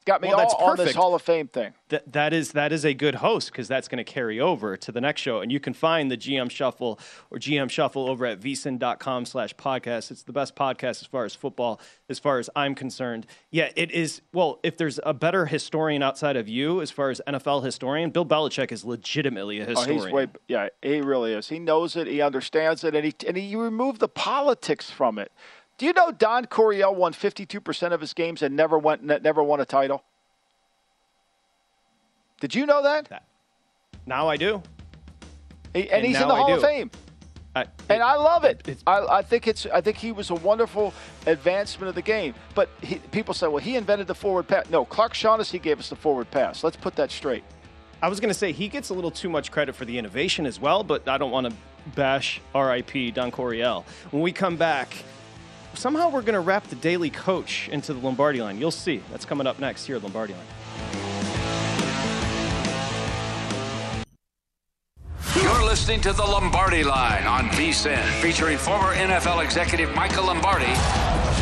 [0.04, 1.74] Got me well, all on this Hall of Fame thing.
[1.90, 4.90] That, that is that is a good host because that's going to carry over to
[4.90, 5.40] the next show.
[5.40, 6.98] And you can find the GM Shuffle
[7.30, 10.10] or GM Shuffle over at vsin.com slash podcast.
[10.10, 13.26] It's the best podcast as far as football, as far as I'm concerned.
[13.50, 14.22] Yeah, it is.
[14.32, 18.26] Well, if there's a better historian outside of you as far as NFL historian, Bill
[18.26, 20.12] Belichick is legitimately a oh, historian.
[20.12, 21.48] Oh, way, yeah, he really is.
[21.48, 22.08] He knows it.
[22.08, 22.96] He understands it.
[22.96, 25.30] And he, and he removed the politics from it.
[25.82, 29.58] Do you know Don Coryell won 52% of his games and never went never won
[29.58, 30.04] a title?
[32.40, 33.24] Did you know that?
[34.06, 34.62] Now I do.
[35.74, 36.88] He, and, and, he's in the Hall of Fame.
[37.56, 38.78] I, it, and I love it.
[38.86, 39.66] I, I, think it's.
[39.66, 40.94] I think he was a wonderful
[41.26, 42.34] advancement of the game.
[42.54, 44.70] But he, people say, well, he invented the forward pass.
[44.70, 46.62] No, Clark Shaughnessy gave us the forward pass.
[46.62, 47.42] Let's put that straight.
[48.00, 50.46] I was going to say he gets a little too much credit for the innovation
[50.46, 51.56] as well, but I don't want to
[51.96, 53.10] bash R.I.P.
[53.10, 53.84] Don Coryell.
[54.12, 54.94] When we come back,
[55.74, 58.58] somehow we're going to wrap the Daily Coach into the Lombardi line.
[58.58, 59.02] You'll see.
[59.11, 60.42] That's coming up next here at Lombardi line.
[65.40, 70.66] You're listening to the Lombardi line on VSIN, featuring former NFL executive Michael Lombardi.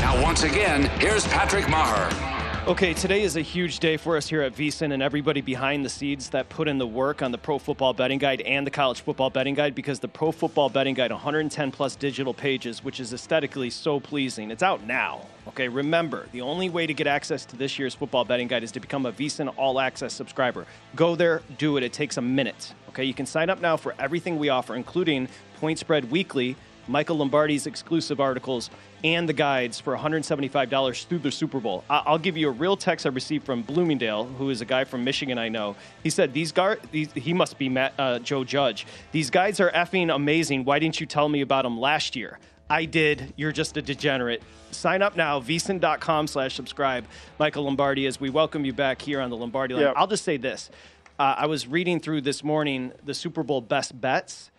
[0.01, 2.30] Now, once again, here's Patrick Meagher.
[2.67, 5.89] Okay, today is a huge day for us here at VSIN and everybody behind the
[5.89, 9.01] scenes that put in the work on the Pro Football Betting Guide and the College
[9.01, 13.15] Football Betting Guide because the Pro Football Betting Guide, 110 plus digital pages, which is
[13.15, 14.51] aesthetically so pleasing.
[14.51, 15.27] It's out now.
[15.49, 18.71] Okay, remember, the only way to get access to this year's football betting guide is
[18.73, 20.67] to become a VSIN All Access subscriber.
[20.95, 21.83] Go there, do it.
[21.83, 22.75] It takes a minute.
[22.91, 26.57] Okay, you can sign up now for everything we offer, including Point Spread Weekly
[26.91, 28.69] Michael Lombardi's exclusive articles,
[29.05, 31.85] and the guides for $175 through the Super Bowl.
[31.89, 35.05] I'll give you a real text I received from Bloomingdale, who is a guy from
[35.05, 35.77] Michigan I know.
[36.03, 38.87] He said, "These guys, he must be Matt, uh, Joe Judge.
[39.13, 40.65] These guys are effing amazing.
[40.65, 43.33] Why didn't you tell me about them last year?" I did.
[43.37, 44.43] You're just a degenerate.
[44.71, 47.05] Sign up now, vsin.com slash subscribe.
[47.39, 49.83] Michael Lombardi, as we welcome you back here on the Lombardi line.
[49.83, 49.95] Yep.
[49.97, 50.71] I'll just say this.
[51.19, 54.50] Uh, I was reading through this morning the Super Bowl best bets,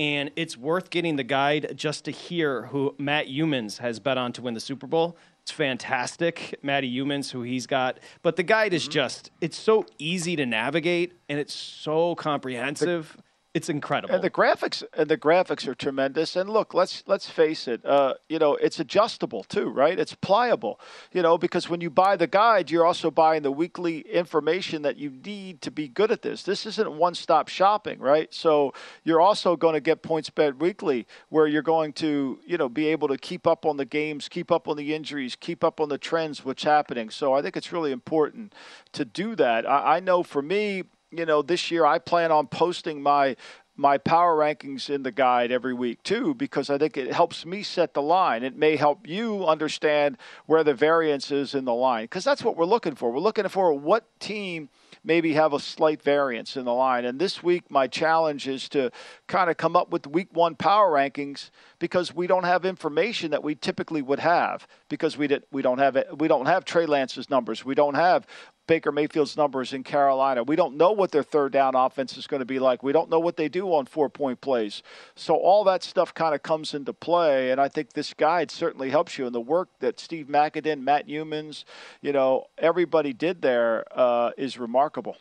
[0.00, 4.32] and it's worth getting the guide just to hear who Matt Youmans has bet on
[4.32, 5.18] to win the Super Bowl.
[5.42, 8.00] It's fantastic, Matty Youmans, who he's got.
[8.22, 8.92] But the guide is mm-hmm.
[8.92, 13.14] just, it's so easy to navigate and it's so comprehensive.
[13.14, 14.14] The- it's incredible.
[14.14, 16.36] And the graphics and the graphics are tremendous.
[16.36, 17.84] And look, let's let's face it.
[17.84, 19.98] Uh, you know, it's adjustable too, right?
[19.98, 20.78] It's pliable.
[21.12, 24.98] You know, because when you buy the guide, you're also buying the weekly information that
[24.98, 26.44] you need to be good at this.
[26.44, 28.32] This isn't one-stop shopping, right?
[28.32, 32.68] So you're also going to get Point Spread Weekly, where you're going to you know
[32.68, 35.80] be able to keep up on the games, keep up on the injuries, keep up
[35.80, 37.10] on the trends, what's happening.
[37.10, 38.54] So I think it's really important
[38.92, 39.68] to do that.
[39.68, 43.36] I, I know for me you know, this year I plan on posting my
[43.76, 47.62] my power rankings in the guide every week too because I think it helps me
[47.62, 48.42] set the line.
[48.42, 52.58] It may help you understand where the variance is in the line because that's what
[52.58, 53.10] we're looking for.
[53.10, 54.68] We're looking for what team
[55.02, 57.06] maybe have a slight variance in the line.
[57.06, 58.90] And this week, my challenge is to
[59.28, 63.42] kind of come up with week one power rankings because we don't have information that
[63.42, 67.30] we typically would have because we did we don't have we don't have Trey Lance's
[67.30, 68.26] numbers we don't have
[68.70, 70.44] Baker Mayfield's numbers in Carolina.
[70.44, 72.84] We don't know what their third down offense is going to be like.
[72.84, 74.84] We don't know what they do on four point plays.
[75.16, 78.88] So all that stuff kind of comes into play, and I think this guide certainly
[78.88, 79.26] helps you.
[79.26, 81.64] And the work that Steve Makinen, Matt Youmans,
[82.00, 85.16] you know, everybody did there uh, is remarkable.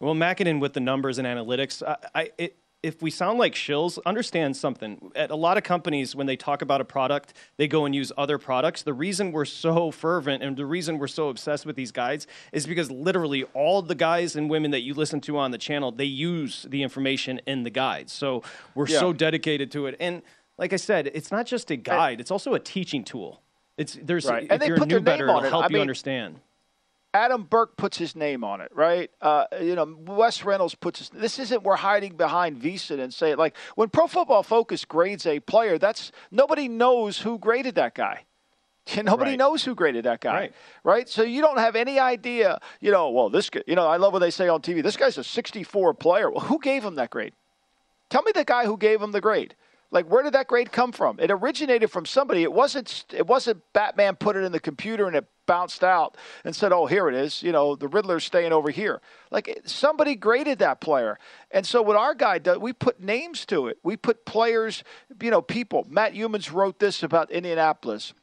[0.00, 3.98] Well, Makinen with the numbers and analytics, I, I it, if we sound like shills,
[4.04, 5.12] understand something.
[5.14, 8.10] At a lot of companies, when they talk about a product, they go and use
[8.16, 8.82] other products.
[8.82, 12.66] The reason we're so fervent and the reason we're so obsessed with these guides is
[12.66, 16.04] because literally all the guys and women that you listen to on the channel, they
[16.04, 18.12] use the information in the guides.
[18.12, 18.42] So
[18.74, 18.98] we're yeah.
[18.98, 19.96] so dedicated to it.
[20.00, 20.22] And
[20.58, 23.42] like I said, it's not just a guide; it's also a teaching tool.
[23.78, 24.46] It's there's right.
[24.50, 26.40] if you're a new better, it'll help I you mean, understand.
[27.14, 29.10] Adam Burke puts his name on it, right?
[29.20, 31.10] Uh, you know, Wes Reynolds puts his.
[31.10, 35.26] This isn't we're hiding behind VSIN and say it like when Pro Football Focus grades
[35.26, 35.76] a player.
[35.78, 38.24] That's nobody knows who graded that guy.
[39.04, 39.38] Nobody Right.
[39.38, 40.52] knows who graded that guy, Right.
[40.82, 41.08] right.
[41.08, 42.58] So you don't have any idea.
[42.80, 43.62] You know, well, this guy.
[43.64, 44.82] You know, I love what they say on TV.
[44.82, 46.28] This guy's a 64 player.
[46.28, 47.32] Well, who gave him that grade?
[48.10, 49.54] Tell me the guy who gave him the grade.
[49.92, 51.20] Like, where did that grade come from?
[51.20, 52.42] It originated from somebody.
[52.42, 53.04] It wasn't.
[53.12, 56.86] It wasn't Batman put it in the computer and it bounced out and said, "Oh,
[56.86, 59.02] here it is." You know, the Riddler's staying over here.
[59.30, 61.18] Like somebody graded that player.
[61.50, 63.78] And so what our guy does, we put names to it.
[63.82, 64.82] We put players.
[65.20, 65.86] You know, people.
[65.90, 68.14] Matt Youmans wrote this about Indianapolis.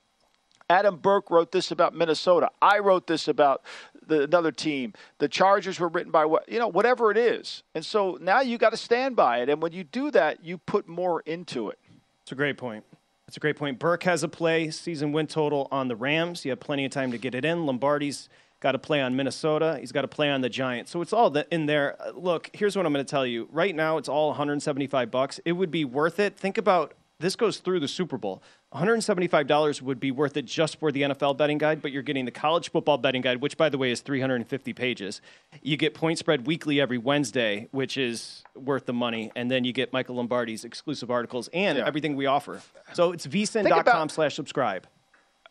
[0.71, 2.49] Adam Burke wrote this about Minnesota.
[2.61, 3.63] I wrote this about
[4.09, 4.93] the, another team.
[5.19, 7.63] The Chargers were written by what you know, whatever it is.
[7.73, 9.49] And so now you got to stand by it.
[9.49, 11.79] And when you do that, you put more into it.
[12.23, 12.83] It's a great point.
[13.27, 13.79] It's a great point.
[13.79, 16.45] Burke has a play, season win total on the Rams.
[16.45, 17.65] You have plenty of time to get it in.
[17.65, 18.27] Lombardi's
[18.59, 19.77] got to play on Minnesota.
[19.79, 20.91] He's got to play on the Giants.
[20.91, 21.95] So it's all in there.
[22.15, 23.47] Look, here's what I'm going to tell you.
[23.51, 25.39] Right now, it's all 175 bucks.
[25.45, 26.37] It would be worth it.
[26.37, 28.41] Think about this goes through the Super Bowl.
[28.73, 32.31] $175 would be worth it just for the NFL betting guide, but you're getting the
[32.31, 35.21] college football betting guide, which, by the way, is 350 pages.
[35.61, 39.31] You get point spread weekly every Wednesday, which is worth the money.
[39.35, 41.85] And then you get Michael Lombardi's exclusive articles and Yeah.
[41.85, 42.61] everything we offer.
[42.93, 44.87] So it's vsin.com slash subscribe.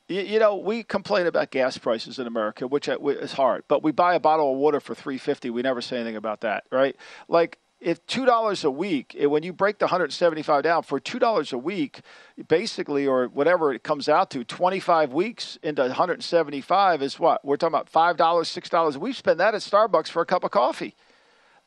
[0.08, 3.64] You, you know, we complain about gas prices in America, which uh, is hard.
[3.68, 5.50] But we buy a bottle of water for three fifty.
[5.50, 6.96] We never say anything about that, right?
[7.28, 10.82] Like if two dollars a week, eh, when you break the hundred seventy five down
[10.82, 12.00] for two dollars a week,
[12.48, 17.02] basically, or whatever it comes out to, twenty five weeks into one hundred seventy five
[17.02, 18.98] is what we're talking about five dollars, six dollars.
[18.98, 20.94] We spend that at Starbucks for a cup of coffee.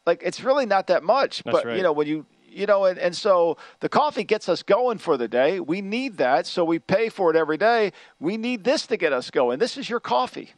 [0.06, 1.78] Like it's really not that much, That's but right.
[1.78, 5.18] you know when you you know, and, and so the coffee gets us going for
[5.18, 5.60] the day.
[5.60, 7.94] We need that, so we pay for it every day.
[8.20, 9.60] We need this to get us going.
[9.60, 10.52] This is your coffee.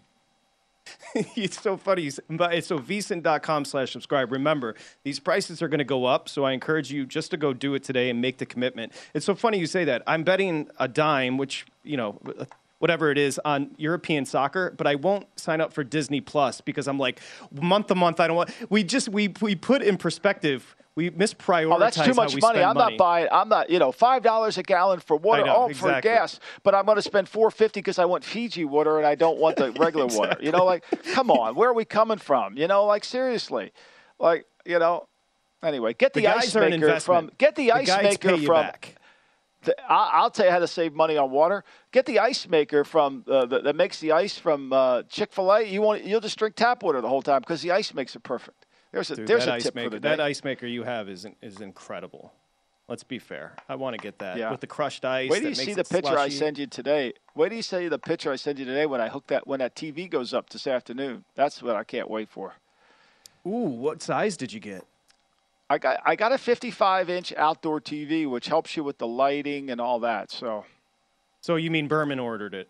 [1.15, 2.09] it's so funny.
[2.29, 4.31] But it's so vsin.com slash subscribe.
[4.31, 7.53] Remember, these prices are going to go up, so I encourage you just to go
[7.53, 8.93] do it today and make the commitment.
[9.13, 10.03] It's so funny you say that.
[10.07, 12.19] I'm betting a dime, which, you know,
[12.79, 16.87] whatever it is, on European soccer, but I won't sign up for Disney Plus because
[16.87, 18.49] I'm like, month to month, I don't want.
[18.69, 22.61] We just, we, we put in perspective, we misprioritize Oh, that's too much money.
[22.61, 22.95] I'm money.
[22.95, 23.27] not buying.
[23.31, 23.69] I'm not.
[23.69, 25.45] You know, five dollars a gallon for water.
[25.45, 26.39] Know, oh, for gas.
[26.63, 29.39] But I'm going to spend four fifty because I want Fiji water and I don't
[29.39, 30.37] want the regular water.
[30.39, 32.57] You know, like, come on, where are we coming from?
[32.57, 33.71] You know, like seriously,
[34.19, 35.07] like, you know.
[35.63, 37.31] Anyway, get the, The ice guys are an maker from.
[37.37, 38.61] Get the, The ice maker pay you from.
[38.63, 38.95] back.
[39.63, 41.63] The, I'll tell you how to save money on water.
[41.93, 45.49] Get the ice maker from uh, the, that makes the ice from uh, Chick Fil
[45.53, 45.61] A.
[45.63, 48.23] You want you'll just drink tap water the whole time because the ice makes it
[48.23, 48.62] perfect.
[48.93, 50.09] There's a Dude, there's that a ice tip maker, for the day.
[50.09, 52.31] That ice maker you have is is incredible.
[52.87, 53.53] Let's be fair.
[53.67, 54.51] I want to get that Yeah.
[54.51, 55.29] with the crushed ice.
[55.29, 56.35] Wait that you see the picture I slushy.
[56.37, 57.13] send you today.
[57.33, 59.59] Wait till you see the picture I send you today when I hook that when
[59.59, 61.25] that TV goes up this afternoon.
[61.35, 62.53] That's what I can't wait for.
[63.47, 63.49] Ooh,
[63.83, 64.85] what size did you get?
[65.69, 69.71] I got I got a 55 inch outdoor TV, which helps you with the lighting
[69.71, 70.29] and all that.
[70.29, 70.65] So,
[71.41, 72.69] So you mean Berman ordered it?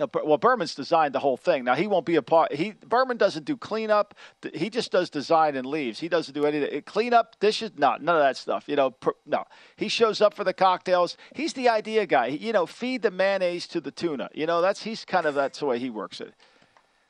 [0.00, 1.64] Well, Berman's designed the whole thing.
[1.64, 2.52] Now he won't be a part.
[2.52, 4.14] He Berman doesn't do cleanup.
[4.54, 5.98] He just does design and leaves.
[5.98, 6.68] He doesn't do anything.
[6.72, 8.64] Eh, cleanup, dishes, no, none of that stuff.
[8.68, 9.44] You know, per, no.
[9.76, 11.16] He shows up for the cocktails.
[11.34, 12.26] He's the idea guy.
[12.26, 14.28] You know, feed the mayonnaise to the tuna.
[14.34, 16.34] You know, that's he's kind of that's the way he works it.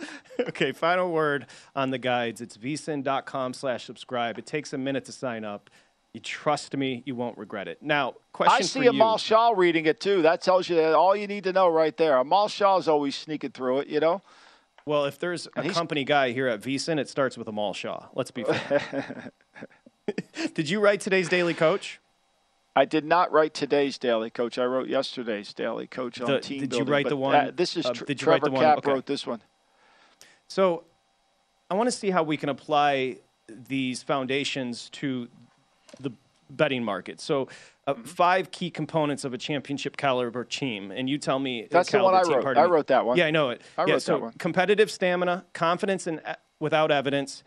[0.41, 2.41] Okay, final word on the guides.
[2.41, 4.39] It's vsin.com slash subscribe.
[4.39, 5.69] It takes a minute to sign up.
[6.19, 7.81] You trust me, you won't regret it.
[7.81, 8.91] Now, question I for see you.
[8.91, 10.23] Amal Shah reading it too.
[10.23, 12.17] That tells you that all you need to know right there.
[12.19, 14.21] Amal Shah's always sneaking through it, you know.
[14.85, 18.07] Well, if there's a he's- company guy here at vsin, it starts with Amal Shah.
[18.17, 19.31] Let's be fair.
[20.55, 22.01] Did you write today's Daily Coach?
[22.75, 24.57] I did not write today's daily coach.
[24.59, 27.77] I wrote yesterday's daily coach on The- team did you write the one- that- this
[27.77, 28.91] is uh, Tr- did you write Trevor the one- Cap okay.
[28.93, 29.41] wrote this one.
[30.49, 30.83] So
[31.71, 35.29] I want to see how we can apply these foundations to
[36.51, 37.21] betting market.
[37.21, 37.49] So,
[37.87, 38.03] uh, Mm-hmm.
[38.03, 41.65] five key components of a championship caliber team, and you tell me.
[41.65, 42.57] uh, That's the one caliber I team, wrote.
[42.59, 42.71] I me.
[42.71, 43.17] wrote that one.
[43.17, 43.63] Yeah, I know it.
[43.79, 44.33] I yeah, wrote so that one.
[44.35, 47.43] Competitive stamina, confidence and uh, without evidence,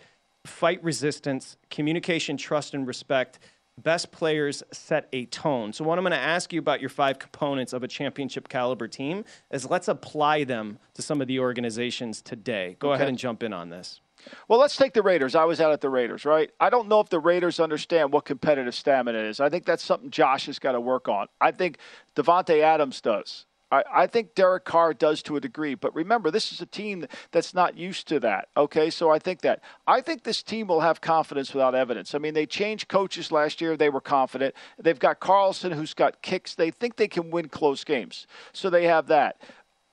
[0.45, 3.37] fight resistance, communication, trust, and respect.
[3.81, 5.73] Best players set a tone.
[5.73, 8.87] So, what I'm going to ask you about your five components of a championship caliber
[8.87, 12.75] team is let's apply them to some of the organizations today.
[12.79, 14.00] Go ahead and jump in on this.
[14.47, 15.35] Well, let's take the Raiders.
[15.35, 16.51] I was out at the Raiders, right?
[16.59, 19.39] I don't know if the Raiders understand what competitive stamina is.
[19.39, 21.27] I think that's something Josh has got to work on.
[21.39, 21.77] I think
[22.15, 23.45] Davante Adams does.
[23.71, 25.75] I, I think Derek Carr does to a degree.
[25.75, 28.49] But remember, this is a team that's not used to that.
[28.57, 29.61] Okay, so I think that.
[29.87, 32.13] I think this team will have confidence without evidence.
[32.13, 33.77] I mean, they changed coaches last year.
[33.77, 34.53] They were confident.
[34.77, 36.55] They've got Carlson, who's got kicks.
[36.55, 38.27] They think they can win close games.
[38.51, 39.37] So they have that.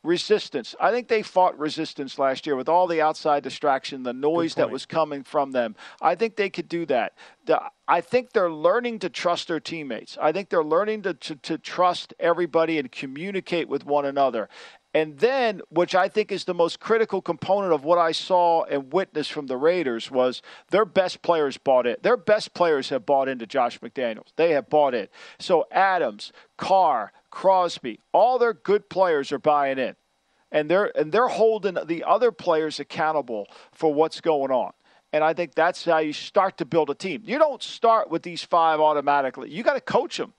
[0.05, 0.75] Resistance.
[0.81, 4.71] I think they fought resistance last year with all the outside distraction, the noise that
[4.71, 5.75] was coming from them.
[6.01, 7.15] I think they could do that.
[7.47, 10.17] The, I think they're learning to trust their teammates.
[10.21, 14.49] I think they're learning to, to, to trust everybody and communicate with one another.
[14.95, 18.93] And then, which I think is the most critical component of what I saw and
[18.93, 22.03] witnessed from the Raiders, was their best players bought it.
[22.03, 24.33] Their best players have bought into Josh McDaniels.
[24.37, 25.13] They have bought it.
[25.39, 29.97] So Adams, Carr, Crosby, all their good players are buying in.
[30.51, 34.73] And they're and they're holding the other players accountable for what's going on.
[35.13, 37.23] And I think that's how you start to build a team.
[37.25, 39.51] You don't start with these five automatically.
[39.51, 40.33] You got to coach them.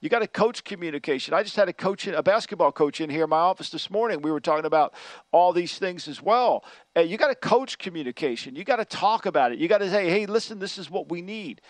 [0.00, 1.32] You got to coach communication.
[1.32, 3.90] I just had a coach, in, a basketball coach, in here in my office this
[3.90, 4.20] morning.
[4.20, 4.94] We were talking about
[5.32, 6.64] all these things as well.
[6.94, 8.54] And you got to coach communication.
[8.54, 9.58] You got to talk about it.
[9.58, 11.60] You got to say, "Hey, listen, this is what we need.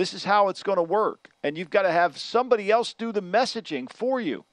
[0.00, 3.12] This is how it's going to work." And you've got to have somebody else do
[3.12, 4.44] the messaging for you.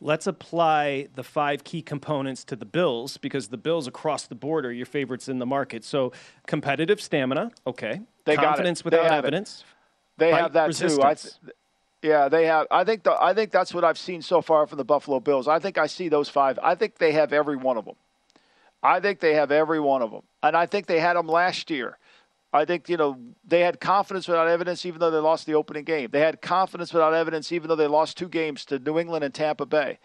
[0.00, 4.66] Let's apply the five key components to the Bills because the Bills across the board
[4.66, 5.84] are your favorites in the market.
[5.84, 6.12] So
[6.46, 8.02] competitive stamina, okay.
[8.26, 8.98] They Confidence got it.
[8.98, 9.64] without they evidence.
[10.18, 11.38] They Fight have that resistance.
[11.42, 11.52] too.
[12.02, 12.66] Yeah, they have.
[12.70, 15.48] I think the, I think that's what I've seen so far from the Buffalo Bills.
[15.48, 16.58] I think I see those five.
[16.62, 17.96] I think they have every one of them.
[18.82, 21.70] I think they have every one of them, and I think they had them last
[21.70, 21.96] year.
[22.52, 25.84] I think you know they had confidence without evidence, even though they lost the opening
[25.84, 26.08] game.
[26.10, 29.34] They had confidence without evidence, even though they lost two games to New England and
[29.34, 29.98] Tampa Bay.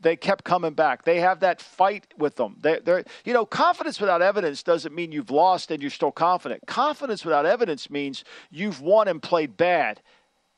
[0.00, 1.04] They kept coming back.
[1.04, 2.56] They have that fight with them.
[2.60, 6.66] They, they're, you know, confidence without evidence doesn't mean you've lost and you're still confident.
[6.66, 10.00] Confidence without evidence means you've won and played bad,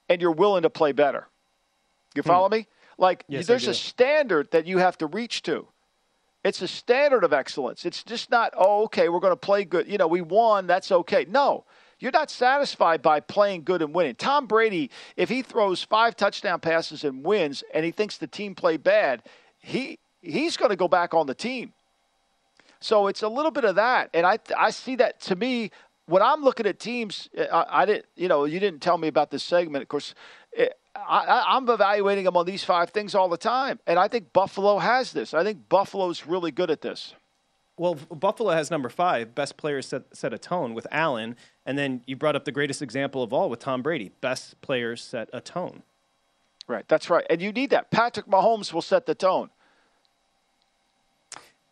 [0.09, 1.29] and you're willing to play better.
[2.14, 2.55] You follow hmm.
[2.55, 2.66] me?
[2.97, 5.66] Like Yes, there's a standard that you have to reach to.
[6.45, 7.87] It's a standard of excellence.
[7.87, 9.89] It's just not, oh, okay, we're going to play good.
[9.89, 11.25] You know, we won, that's okay.
[11.29, 11.65] No,
[11.99, 14.15] you're not satisfied by playing good and winning.
[14.15, 18.55] Tom Brady, if he throws five touchdown passes and wins and he thinks the team
[18.55, 19.23] played bad,
[19.59, 21.73] he he's going to go back on the team.
[22.81, 24.11] So it's a little bit of that.
[24.13, 25.71] And I, I see that to me,
[26.07, 29.31] when I'm looking at teams, I, I didn't, you know, you didn't tell me about
[29.31, 29.83] this segment.
[29.83, 30.15] Of course,
[30.53, 33.79] it, I, I- I'm evaluating them on these five things all the time.
[33.87, 35.35] And I think Buffalo has this.
[35.35, 37.15] I think Buffalo's really good at this.
[37.77, 41.37] Well, Buffalo has number five, best players set, set a tone with Allen.
[41.67, 45.03] And then you brought up the greatest example of all with Tom Brady, best players
[45.03, 45.83] set a tone.
[46.69, 46.87] Right.
[46.89, 47.27] That's right.
[47.29, 47.91] And you need that.
[47.91, 49.51] Patrick Mahomes will set the tone.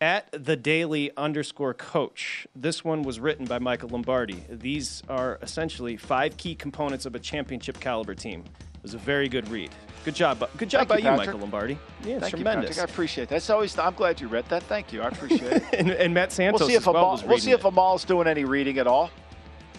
[0.00, 2.48] At the daily underscore coach.
[2.56, 4.42] This one was written by Michael Lombardi.
[4.50, 8.42] These are essentially five key components of a championship caliber team.
[8.82, 9.70] It was a very good read.
[10.04, 10.40] Good job.
[10.56, 11.26] Good job Thank by you, Patrick.
[11.28, 11.78] Michael Lombardi.
[12.04, 12.70] Yeah, Thank tremendous.
[12.70, 12.78] you, Patrick.
[12.78, 13.36] I appreciate that.
[13.36, 13.78] That's always.
[13.78, 14.64] I'm glad you read that.
[14.64, 15.02] Thank you.
[15.02, 15.64] I appreciate it.
[15.72, 17.64] and, and Matt Santos we'll see if as well Amal, we'll see if.
[17.64, 19.08] Amal's doing any reading at all.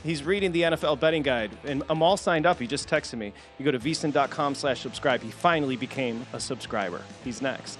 [0.06, 2.60] He's reading the NFL betting guide, and Amal signed up.
[2.60, 3.34] He just texted me.
[3.60, 5.22] You go to vsin.com slash subscribe.
[5.22, 7.02] He finally became a subscriber.
[7.26, 7.80] He's next.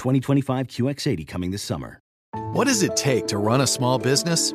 [0.00, 2.00] 2025 QX80 coming this summer.
[2.52, 4.54] What does it take to run a small business?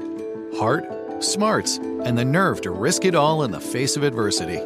[0.57, 4.59] Heart, smarts, and the nerve to risk it all in the face of adversity.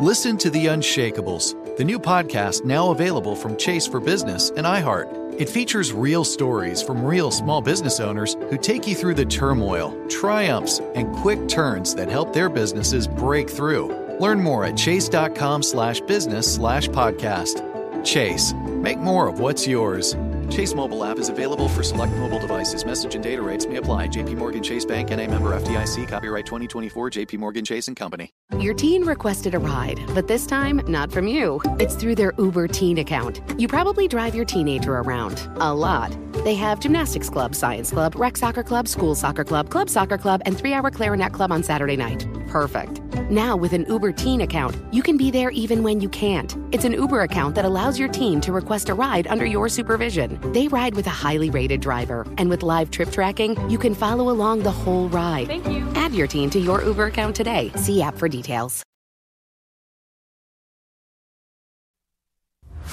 [0.00, 5.40] Listen to The Unshakables, the new podcast now available from Chase for Business and iHeart.
[5.40, 9.96] It features real stories from real small business owners who take you through the turmoil,
[10.08, 13.86] triumphs, and quick turns that help their businesses break through.
[14.18, 17.73] Learn more at chase.com slash business slash podcast.
[18.04, 20.14] Chase, make more of what's yours.
[20.50, 22.84] Chase mobile app is available for select mobile devices.
[22.84, 24.08] Message and data rates may apply.
[24.08, 26.08] JP Morgan Chase Bank and a member FDIC.
[26.08, 28.32] Copyright 2024 JP Morgan Chase and Company.
[28.58, 31.60] Your teen requested a ride, but this time not from you.
[31.78, 33.40] It's through their Uber Teen account.
[33.58, 36.16] You probably drive your teenager around a lot.
[36.44, 40.42] They have gymnastics club, science club, rec soccer club, school soccer club, club soccer club,
[40.44, 42.26] and three hour clarinet club on Saturday night.
[42.48, 43.00] Perfect.
[43.30, 46.56] Now, with an Uber Teen account, you can be there even when you can't.
[46.72, 50.33] It's an Uber account that allows your teen to request a ride under your supervision.
[50.52, 54.30] They ride with a highly rated driver, and with live trip tracking, you can follow
[54.30, 55.46] along the whole ride.
[55.46, 55.86] Thank you.
[55.94, 57.70] Add your team to your Uber account today.
[57.76, 58.82] See app for details.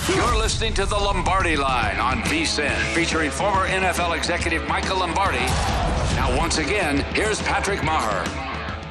[0.07, 5.45] You're listening to the Lombardi Line on VSIN, featuring former NFL executive Michael Lombardi.
[6.15, 8.25] Now, once again, here's Patrick Meagher.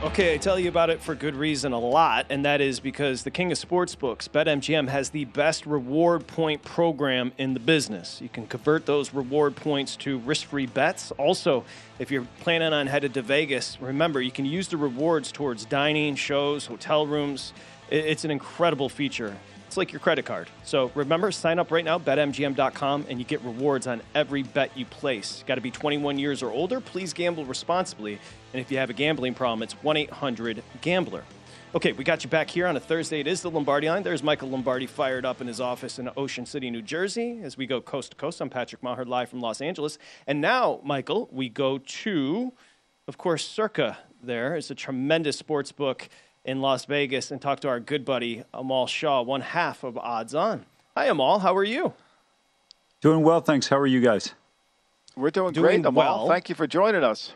[0.03, 3.23] Okay, I tell you about it for good reason a lot, and that is because
[3.23, 8.19] the king of sportsbooks, BetMGM, has the best reward point program in the business.
[8.23, 11.11] You can convert those reward points to risk free bets.
[11.13, 11.67] Also,
[11.99, 16.15] if you're planning on headed to Vegas, remember you can use the rewards towards dining,
[16.15, 17.53] shows, hotel rooms.
[17.91, 19.37] It's an incredible feature.
[19.67, 20.49] It's like your credit card.
[20.65, 24.87] So remember, sign up right now, betmgm.com, and you get rewards on every bet you
[24.87, 25.45] place.
[25.47, 26.81] Got to be 21 years or older.
[26.81, 28.19] Please gamble responsibly.
[28.53, 31.23] And if you have a gambling problem, it's 1 800 Gambler.
[31.73, 33.21] Okay, we got you back here on a Thursday.
[33.21, 34.03] It is the Lombardi line.
[34.03, 37.41] There's Michael Lombardi fired up in his office in Ocean City, New Jersey.
[37.45, 39.97] As we go coast to coast, I'm Patrick Meagher live from Los Angeles.
[40.27, 42.53] And now, Michael, we go to,
[43.07, 44.57] of course, Circa there.
[44.57, 46.09] It's a tremendous sports book
[46.45, 50.35] in Las Vegas and talk to our good buddy Amal Shah, one half of Odds
[50.35, 50.67] On.
[50.97, 51.39] Hi, Amal.
[51.39, 51.93] How are you?
[53.01, 53.69] Doing well, thanks.
[53.69, 54.35] How are you guys?
[55.17, 55.93] We're doing, Doing great, Amal.
[56.25, 56.29] well.
[56.29, 57.33] Thank you for joining us.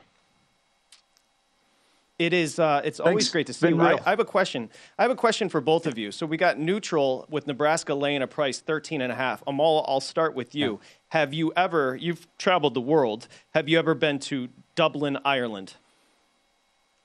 [2.19, 2.61] It is.
[2.61, 3.33] Uh, it's always Thanks.
[3.33, 3.83] great to see Been you.
[3.83, 3.99] I.
[4.07, 4.71] I have a question.
[4.99, 6.13] I have a question for both of you.
[6.13, 9.43] So we got neutral with Nebraska laying a price 13 and a half.
[9.49, 10.79] Amal, I'll start with you.
[11.09, 11.97] Have you ever?
[11.97, 13.27] You've traveled the world.
[13.53, 15.75] Have you ever been to Dublin, Ireland?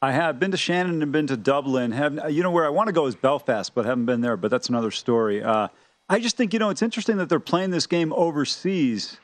[0.01, 1.91] I have been to Shannon and been to Dublin.
[1.91, 4.37] Have you know where I want to go is Belfast, but haven't been there.
[4.37, 5.43] But that's another story.
[5.43, 5.69] Uh,
[6.07, 9.17] I just think you know it's interesting that they're playing this game overseas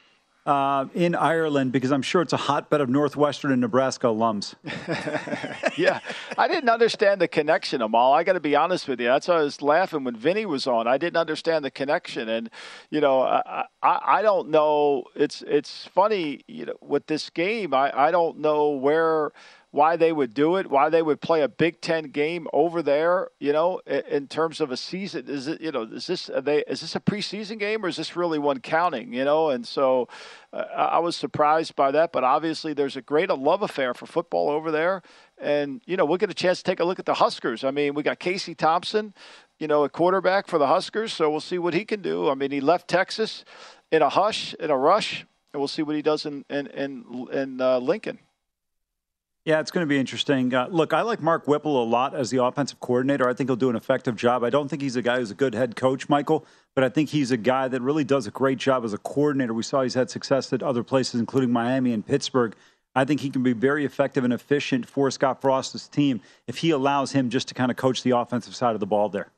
[0.45, 4.53] uh, in Ireland because I'm sure it's a hotbed of Northwestern and Nebraska alums.
[5.77, 5.99] yeah,
[6.37, 8.13] I didn't understand the connection, Amal.
[8.13, 9.07] I got to be honest with you.
[9.07, 10.87] That's why I was laughing when Vinny was on.
[10.87, 12.49] I didn't understand the connection, and
[12.91, 15.05] you know, I I, I don't know.
[15.15, 17.73] It's it's funny, you know, with this game.
[17.73, 19.31] I I don't know where.
[19.75, 20.69] Why they would do it?
[20.69, 23.27] Why they would play a Big Ten game over there?
[23.41, 25.59] You know, in, terms of a season, is it?
[25.59, 26.59] You know, is this they?
[26.59, 29.11] Is this a preseason game or is this really one counting?
[29.11, 30.07] You know, and so
[30.53, 32.13] uh, I was surprised by that.
[32.13, 35.01] But obviously, there's a great love affair for football over there.
[35.37, 37.65] And, you know, we'll get a chance to take a look at the Huskers.
[37.65, 39.13] I mean, we got Casey Thompson,
[39.59, 41.11] you know, a quarterback for the Huskers.
[41.11, 42.29] So we'll see what he can do.
[42.29, 43.43] I mean, he left Texas
[43.91, 47.27] in a hush, in a rush, and we'll see what he does in, in, in,
[47.33, 48.19] in uh, Lincoln.
[49.45, 50.51] Yeah, it's going to be interesting.
[50.55, 53.29] Uh, look, I like Mark Whipple a lot as the offensive coordinator.
[53.29, 54.43] I think he'll do an effective job.
[54.43, 56.43] I don't think he's a guy who's a good head coach, Michael,
[56.73, 59.53] but I think he's a guy that really does a great job as a coordinator.
[59.53, 62.55] We saw he's had success at other places, including Miami and Pittsburgh.
[62.95, 66.71] I think he can be very effective and efficient for Scott Frost's team if he
[66.71, 69.29] allows him just to kind of coach the offensive side of the ball there.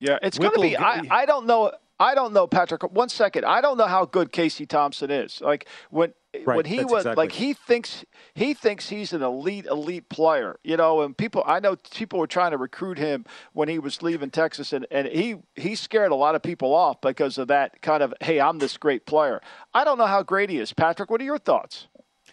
[0.00, 0.76] Yeah, it's going to be.
[0.76, 1.72] I, I don't know.
[2.00, 2.82] I don't know, Patrick.
[2.92, 3.44] One second.
[3.44, 5.40] I don't know how good Casey Thompson is.
[5.40, 6.12] Like when
[6.44, 7.14] Right, when he was exactly.
[7.22, 10.56] like he thinks he thinks he's an elite elite player.
[10.64, 14.02] You know, and people I know people were trying to recruit him when he was
[14.02, 17.80] leaving Texas, and and he he scared a lot of people off because of that
[17.82, 19.40] kind of hey I'm this great player.
[19.72, 21.08] I don't know how great he is, Patrick.
[21.08, 21.86] What are your thoughts?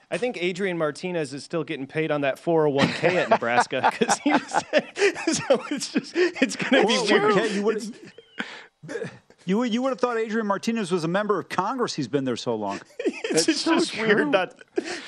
[0.09, 4.32] I think Adrian Martinez is still getting paid on that 401k at Nebraska because he
[4.32, 4.41] was,
[5.38, 7.32] so it's just it's going to be Well, weird.
[7.38, 7.84] okay, you would
[9.45, 11.93] you would you would have thought Adrian Martinez was a member of Congress.
[11.93, 12.79] He's been there so long.
[12.99, 14.07] it's just, so just true.
[14.07, 14.55] weird not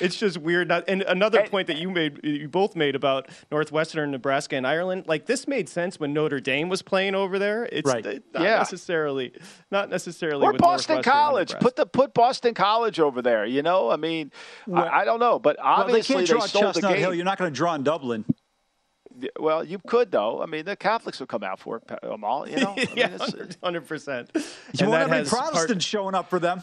[0.00, 4.10] it's just weird not and another point that you made you both made about northwestern
[4.12, 7.86] nebraska and ireland like this made sense when notre dame was playing over there it's
[7.86, 8.02] Right.
[8.32, 8.56] not Yeah.
[8.58, 9.32] necessarily
[9.70, 11.54] not necessarily Or with Boston College.
[11.60, 13.44] Put the put Boston College over there.
[13.44, 14.32] You know, I mean,
[14.72, 16.96] I, I don't know, but Well, they obviously can't draw at sold the game.
[16.96, 17.14] Hill.
[17.14, 18.24] You're not going to draw in Dublin.
[19.38, 20.42] Well, you could though.
[20.42, 22.48] I mean, the Catholics will come out for it, Pa- Amal.
[22.48, 23.16] You know, I yeah,
[23.62, 24.30] hundred percent.
[24.34, 24.42] You
[24.80, 26.62] And won't have any has part- Protestants showing up for them.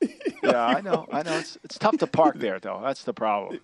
[0.42, 1.38] yeah, I know, I know.
[1.38, 2.80] It's it's tough to park there though.
[2.82, 3.60] That's the problem.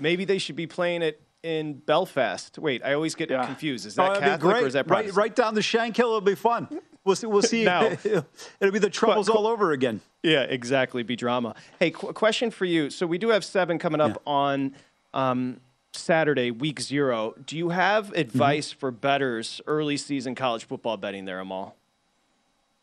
[0.00, 3.46] maybe they should be playing it in belfast wait i always get Yeah.
[3.46, 4.64] confused is Oh, that that'd catholic great.
[4.64, 5.16] or is that right, Protestant?
[5.16, 5.98] right down the Shankill?
[6.00, 6.68] It'll be fun.
[7.04, 7.26] We'll see.
[7.28, 7.64] We'll see.
[7.64, 7.84] Now-
[8.60, 10.00] it'll be the troubles all over again.
[10.24, 11.04] Yeah, exactly.
[11.04, 11.54] Be drama.
[11.78, 12.90] Hey, qu- question for you.
[12.90, 14.74] So we do have seven coming up on
[15.14, 15.60] um,
[15.98, 17.34] Saturday, week zero.
[17.44, 18.20] Do you have Mm-hmm.
[18.20, 21.74] advice for bettors early season college football betting there, Amal?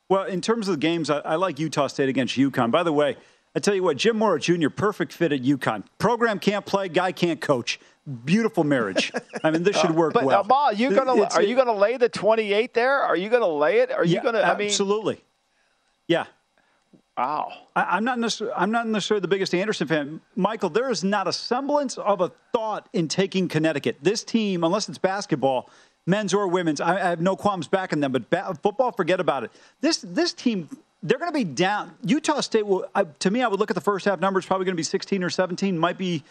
[0.09, 2.69] Well, in terms of the games, I, I like Utah State against UConn.
[2.71, 3.17] By the way,
[3.55, 5.83] I tell you what, Jim Mora Jr., perfect fit at UConn.
[5.97, 7.79] Program can't play, guy can't coach.
[8.23, 9.11] Beautiful marriage.
[9.43, 10.43] I mean, this should work but, well.
[10.43, 12.99] But, uh, you gonna are you going to lay the 28 there?
[12.99, 13.91] Are you going to lay it?
[13.91, 14.45] Are you yeah, going to?
[14.45, 15.23] I mean, absolutely.
[16.07, 16.25] Yeah.
[17.17, 17.53] Wow.
[17.75, 20.21] I, am not necessarily, I'm not necessarily the biggest Anderson fan.
[20.35, 23.97] Michael, there is not a semblance of a thought in taking Connecticut.
[24.01, 25.69] This team, unless it's basketball,
[26.05, 28.11] men's or women's, I, I have no qualms backing them.
[28.11, 29.51] But ba- football, forget about it.
[29.79, 30.67] This this team,
[31.03, 31.93] they're going to be down.
[32.03, 34.45] Utah State will, uh, to me, I would look at the first half numbers.
[34.45, 35.77] Probably going to be 16 or 17.
[35.77, 36.21] Might be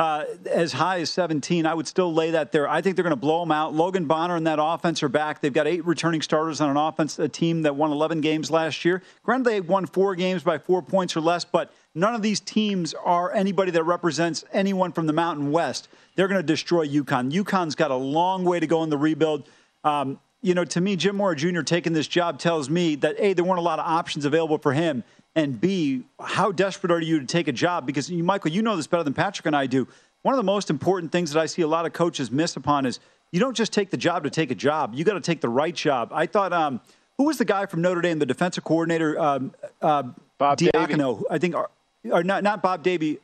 [0.00, 1.66] uh, as high as 17.
[1.66, 2.66] I would still lay that there.
[2.66, 3.74] I think they're going to blow them out.
[3.74, 5.42] Logan Bonner and that offense are back.
[5.42, 8.82] They've got eight returning starters on an offense, a team that won 11 games last
[8.82, 9.02] year.
[9.22, 12.94] Granted, they won four games by four points or less, but none of these teams
[12.94, 15.88] are anybody that represents anyone from the Mountain West.
[16.14, 17.30] They're going to destroy UConn.
[17.30, 19.46] UConn's got a long way to go in the rebuild.
[19.84, 21.60] Um, you know, to me, Jim Mora Jr.
[21.60, 24.72] taking this job tells me that A, there weren't a lot of options available for
[24.72, 25.04] him
[25.36, 27.86] and B, how desperate are you to take a job?
[27.86, 29.86] Because, you, Michael, you know this better than Patrick and I do.
[30.22, 32.84] One of the most important things that I see a lot of coaches miss upon
[32.84, 33.00] is
[33.30, 34.92] you don't just take the job to take a job.
[34.94, 36.10] You got to take the right job.
[36.12, 36.80] I thought, um,
[37.16, 40.02] who was the guy from Notre Dame, the defensive coordinator, um, uh,
[40.36, 41.70] Bob Diacono, I think, or,
[42.10, 43.18] or, not, not Bob Davie,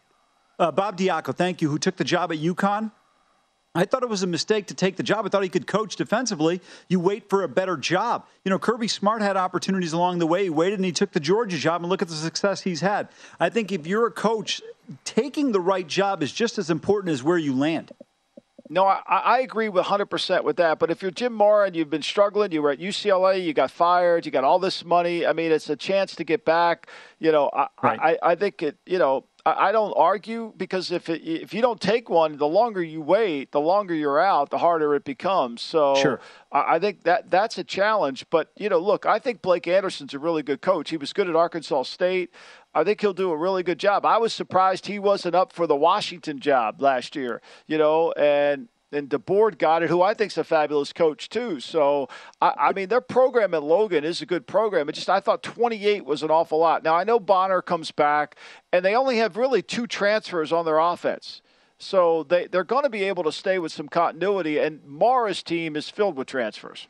[0.59, 2.93] uh, Bob Diaco, thank you, who took the job at UConn?
[3.77, 5.27] I thought it was a mistake to take the job.
[5.27, 6.61] I thought he could coach defensively.
[6.89, 8.27] You wait for a better job.
[8.45, 10.45] You know, Kirby Smart had opportunities along the way.
[10.45, 13.09] He waited and he took the Georgia job, and look at the success he's had.
[13.39, 14.63] I think if you're a coach,
[15.05, 17.93] taking the right job is just as important as where you land.
[18.69, 20.79] No, I, I agree with 100% with that.
[20.79, 23.71] But if you're Jim Mora and you've been struggling, you were at UCLA, you got
[23.71, 25.25] fired, you got all this money.
[25.27, 26.89] I mean, it's a chance to get back.
[27.19, 28.01] You know, I, right.
[28.01, 31.81] I, I think it, you know, I don't argue because if it, if you don't
[31.81, 35.63] take one, the longer you wait, the longer you're out, the harder it becomes.
[35.63, 36.21] So sure.
[36.51, 38.27] I think that that's a challenge.
[38.29, 40.91] But you know, look, I think Blake Anderson's a really good coach.
[40.91, 42.31] He was good at Arkansas State.
[42.75, 44.05] I think he'll do a really good job.
[44.05, 47.41] I was surprised he wasn't up for the Washington job last year.
[47.69, 48.67] You know, and
[48.97, 51.61] and DeBoer got it, who I think is a fabulous coach too.
[51.61, 52.09] So
[52.41, 54.89] I, I, mean, their program at Logan is a good program.
[54.89, 56.83] It just I thought 28 was an awful lot.
[56.83, 58.37] Now I know Bonner comes back,
[58.73, 61.43] and they only have really two transfers on their offense.
[61.79, 65.77] So they, they're going to be able to stay with some continuity, and Mora's team
[65.77, 66.89] is filled with transfers.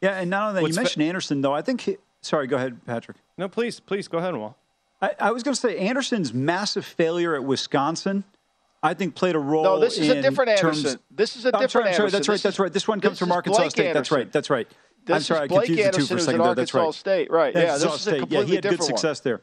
[0.00, 1.52] Yeah, and not only that, What's you mentioned fa- Anderson, though.
[1.52, 3.18] I think, he, sorry, go ahead, Patrick.
[3.36, 4.56] No, please, please, go ahead, Wall.
[5.02, 8.24] I, I was going to say Anderson's massive failure at Wisconsin–
[8.82, 9.64] I think played a role.
[9.64, 11.00] In No, this is a different terms, Anderson.
[11.10, 12.00] This is a different sorry, Anderson.
[12.00, 12.42] Sorry, that's right.
[12.42, 12.72] That's right.
[12.72, 13.86] This one comes from Arkansas State.
[13.88, 13.94] Anderson.
[13.94, 14.32] That's right.
[14.32, 14.68] That's right.
[15.04, 16.54] This I'm sorry, is Blake I confused Anderson the two for a second there.
[16.54, 16.94] That's right.
[16.94, 17.30] State.
[17.30, 17.54] Right.
[17.54, 17.78] Yeah.
[17.78, 19.30] This is a completely yeah, he had good success one.
[19.30, 19.42] there.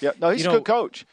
[0.00, 0.10] Yeah.
[0.20, 1.06] No, he's you a know, good coach.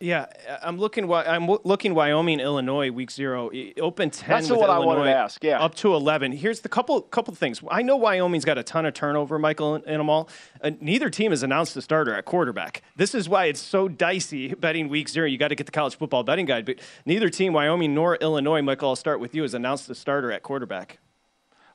[0.00, 0.26] Yeah,
[0.62, 1.10] I'm looking.
[1.10, 3.50] I'm looking Wyoming, Illinois, week zero.
[3.80, 4.28] Open ten.
[4.28, 5.42] That's what Illinois, I wanted to ask.
[5.42, 6.32] Yeah, up to eleven.
[6.32, 7.62] Here's the couple couple things.
[7.70, 10.28] I know Wyoming's got a ton of turnover, Michael and them all.
[10.60, 12.82] Uh, neither team has announced a starter at quarterback.
[12.96, 15.26] This is why it's so dicey betting week zero.
[15.26, 18.62] You got to get the college football betting guide, but neither team, Wyoming nor Illinois,
[18.62, 20.98] Michael, I'll start with you, has announced the starter at quarterback.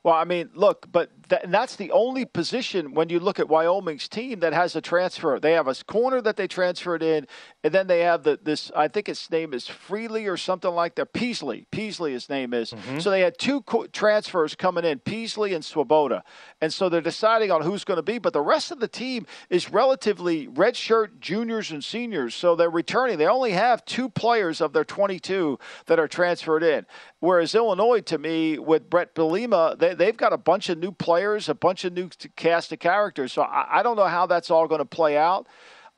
[0.04, 4.08] Well, I mean, look, but th- that's the only position when you look at Wyoming's
[4.08, 5.39] team that has a transfer.
[5.39, 7.28] They have a corner that they transferred in,
[7.66, 8.72] and then they have the this.
[8.76, 11.12] I think his name is Freely or something like that.
[11.12, 12.72] Peasley, Peasley, his name is.
[12.72, 13.00] Mm-hmm.
[13.00, 16.22] So they had two co- transfers coming in, Peasley and Svoboda,
[16.62, 18.20] and so they're deciding on who's going to be.
[18.20, 23.18] But the rest of the team is relatively redshirt juniors and seniors, so they're returning.
[23.18, 26.86] They only have two players of their 22 that are transferred in.
[27.20, 31.49] Whereas Illinois, to me, with Brett Bielema, they, they've got a bunch of new players,
[31.49, 33.33] a bunch of new cast of characters.
[33.33, 35.47] So I, I don't know how that's all going to play out.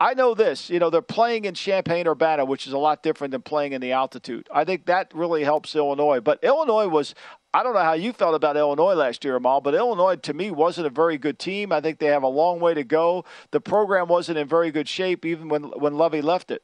[0.01, 3.29] I know this, you know, they're playing in Champaign Urbana, which is a lot different
[3.29, 4.47] than playing in the altitude.
[4.51, 6.19] I think that really helps Illinois.
[6.19, 7.13] But Illinois was,
[7.53, 10.49] I don't know how you felt about Illinois last year, Amal, but Illinois to me
[10.49, 11.71] wasn't a very good team.
[11.71, 13.25] I think they have a long way to go.
[13.51, 16.63] The program wasn't in very good shape even when when Lovie left it.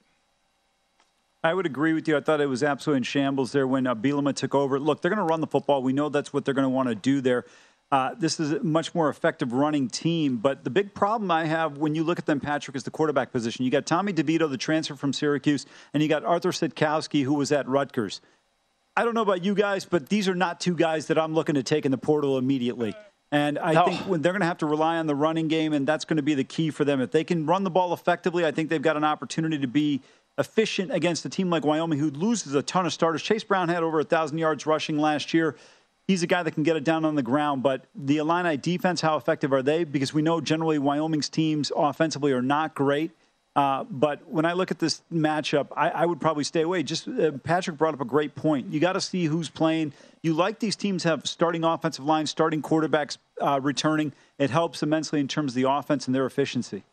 [1.44, 2.18] I would agree with you.
[2.18, 4.80] I thought it was absolutely in shambles there when uh, Bielema took over.
[4.80, 5.82] Look, they're going to run the football.
[5.84, 7.46] We know that's what they're going to want to do there.
[7.90, 10.38] Uh, this is a much more effective running team.
[10.38, 13.32] But the big problem I have when you look at them, Patrick, is the quarterback
[13.32, 13.64] position.
[13.64, 17.52] You got Tommy DeVito, the transfer from Syracuse, and you got Arthur Sitkowski, who was
[17.52, 18.20] at Rutgers.
[18.98, 21.56] I don't know about you guys, but these are not two guys that I'm looking
[21.56, 22.96] to take in the portal immediately.
[23.32, 23.86] And I no.
[23.86, 26.18] think when they're going to have to rely on the running game, and that's going
[26.18, 27.00] to be the key for them.
[27.00, 30.02] If they can run the ball effectively, I think they've got an opportunity to be
[30.38, 33.24] efficient against a team like Wyoming who loses a ton of starters.
[33.24, 35.56] Chase Brown had over 1,000 yards rushing last year.
[36.08, 39.02] He's a guy that can get it down on the ground, but the Illini defense,
[39.02, 39.84] how effective are they?
[39.84, 43.12] Because we know generally Wyoming's teams offensively are not great.
[43.58, 46.84] Uh, but when I look at this matchup, I, I would probably stay away.
[46.84, 48.72] Just uh, Patrick brought up a great point.
[48.72, 49.94] You got to see who's playing.
[50.22, 54.14] You like these teams have starting offensive lines, starting quarterbacks uh, returning.
[54.38, 56.84] It helps immensely in terms of the offense and their efficiency.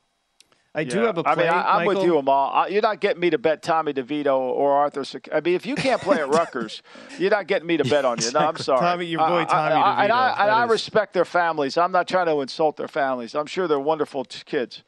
[0.76, 0.90] I yeah.
[0.90, 1.32] do have a play.
[1.32, 2.68] I mean, I, am with you, Amal.
[2.68, 5.04] You're not getting me to bet Tommy DeVito or Arthur.
[5.32, 6.82] I mean, if you can't play at Rutgers,
[7.16, 8.32] you're not getting me to bet on you.
[8.32, 8.80] No, I'm sorry.
[8.80, 10.02] Tommy, your boy Tommy I, DeVito.
[10.02, 11.78] And, I, and I respect their families.
[11.78, 13.36] I'm not trying to insult their families.
[13.36, 14.82] I'm sure they're wonderful kids.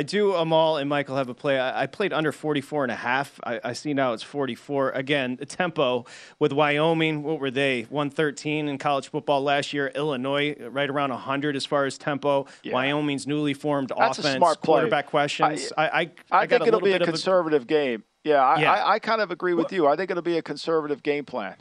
[0.00, 1.60] I do, Amal and Michael have a play.
[1.60, 3.38] I, I played under 44 and a half.
[3.44, 4.92] I, I, see now it's 44.
[4.92, 6.06] Again, the tempo
[6.38, 7.82] with Wyoming, what were they?
[7.82, 9.92] 113 in college football last year.
[9.94, 12.46] Illinois, right around 100 as far as tempo.
[12.62, 12.72] Yeah.
[12.72, 14.76] Wyoming's newly formed That's offense, a smart play.
[14.76, 15.70] quarterback questions.
[15.76, 17.66] I, I, I think it'll be a conservative a...
[17.66, 18.02] game.
[18.24, 18.82] Yeah, I, yeah.
[18.86, 19.86] I, kind of agree with you.
[19.86, 21.56] I think it'll be a conservative game plan.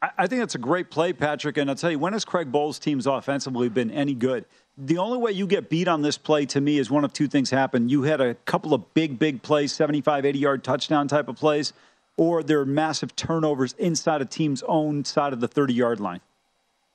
[0.00, 1.58] I think that's a great play, Patrick.
[1.58, 4.46] And I'll tell you, when has Craig Bohl's teams offensively been any good?
[4.78, 7.26] The only way you get beat on this play to me is one of two
[7.26, 7.88] things happen.
[7.88, 11.72] You had a couple of big, big plays, 75, 80 yard touchdown type of plays,
[12.16, 16.20] or there are massive turnovers inside a team's own side of the 30 yard line.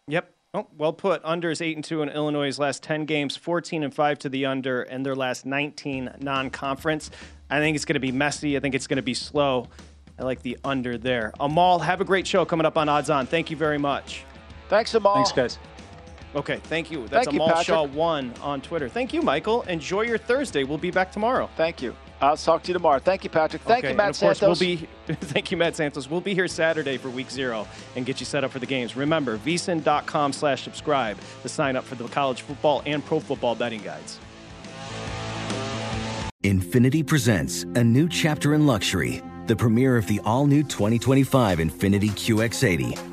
[0.07, 0.31] Yep.
[0.53, 1.19] Oh, well put.
[1.25, 4.45] Under is 8 and 2 in Illinois' last 10 games, 14 and 5 to the
[4.45, 7.11] under, and their last 19 non conference.
[7.49, 8.55] I think it's going to be messy.
[8.55, 9.67] I think it's going to be slow.
[10.17, 11.34] I like the under there.
[11.39, 13.25] Amal, have a great show coming up on Odds On.
[13.25, 14.23] Thank you very much.
[14.69, 15.15] Thanks, Amal.
[15.15, 15.57] Thanks, guys.
[16.36, 17.07] Okay, thank you.
[17.07, 18.89] That's thank Amal Shah one on Twitter.
[18.89, 19.61] Thank you, Michael.
[19.63, 20.63] Enjoy your Thursday.
[20.63, 21.49] We'll be back tomorrow.
[21.55, 21.95] Thank you.
[22.21, 22.99] I'll talk to you tomorrow.
[22.99, 23.61] Thank you, Patrick.
[23.63, 23.91] Thank okay.
[23.91, 24.59] you, Matt and of course, Santos.
[24.59, 26.09] We'll be, thank you, Matt Santos.
[26.09, 28.95] We'll be here Saturday for week zero and get you set up for the games.
[28.95, 33.81] Remember, vsin.com slash subscribe to sign up for the college football and pro football betting
[33.81, 34.19] guides.
[36.43, 42.09] Infiniti presents a new chapter in luxury, the premiere of the all new 2025 Infiniti
[42.09, 43.12] QX80,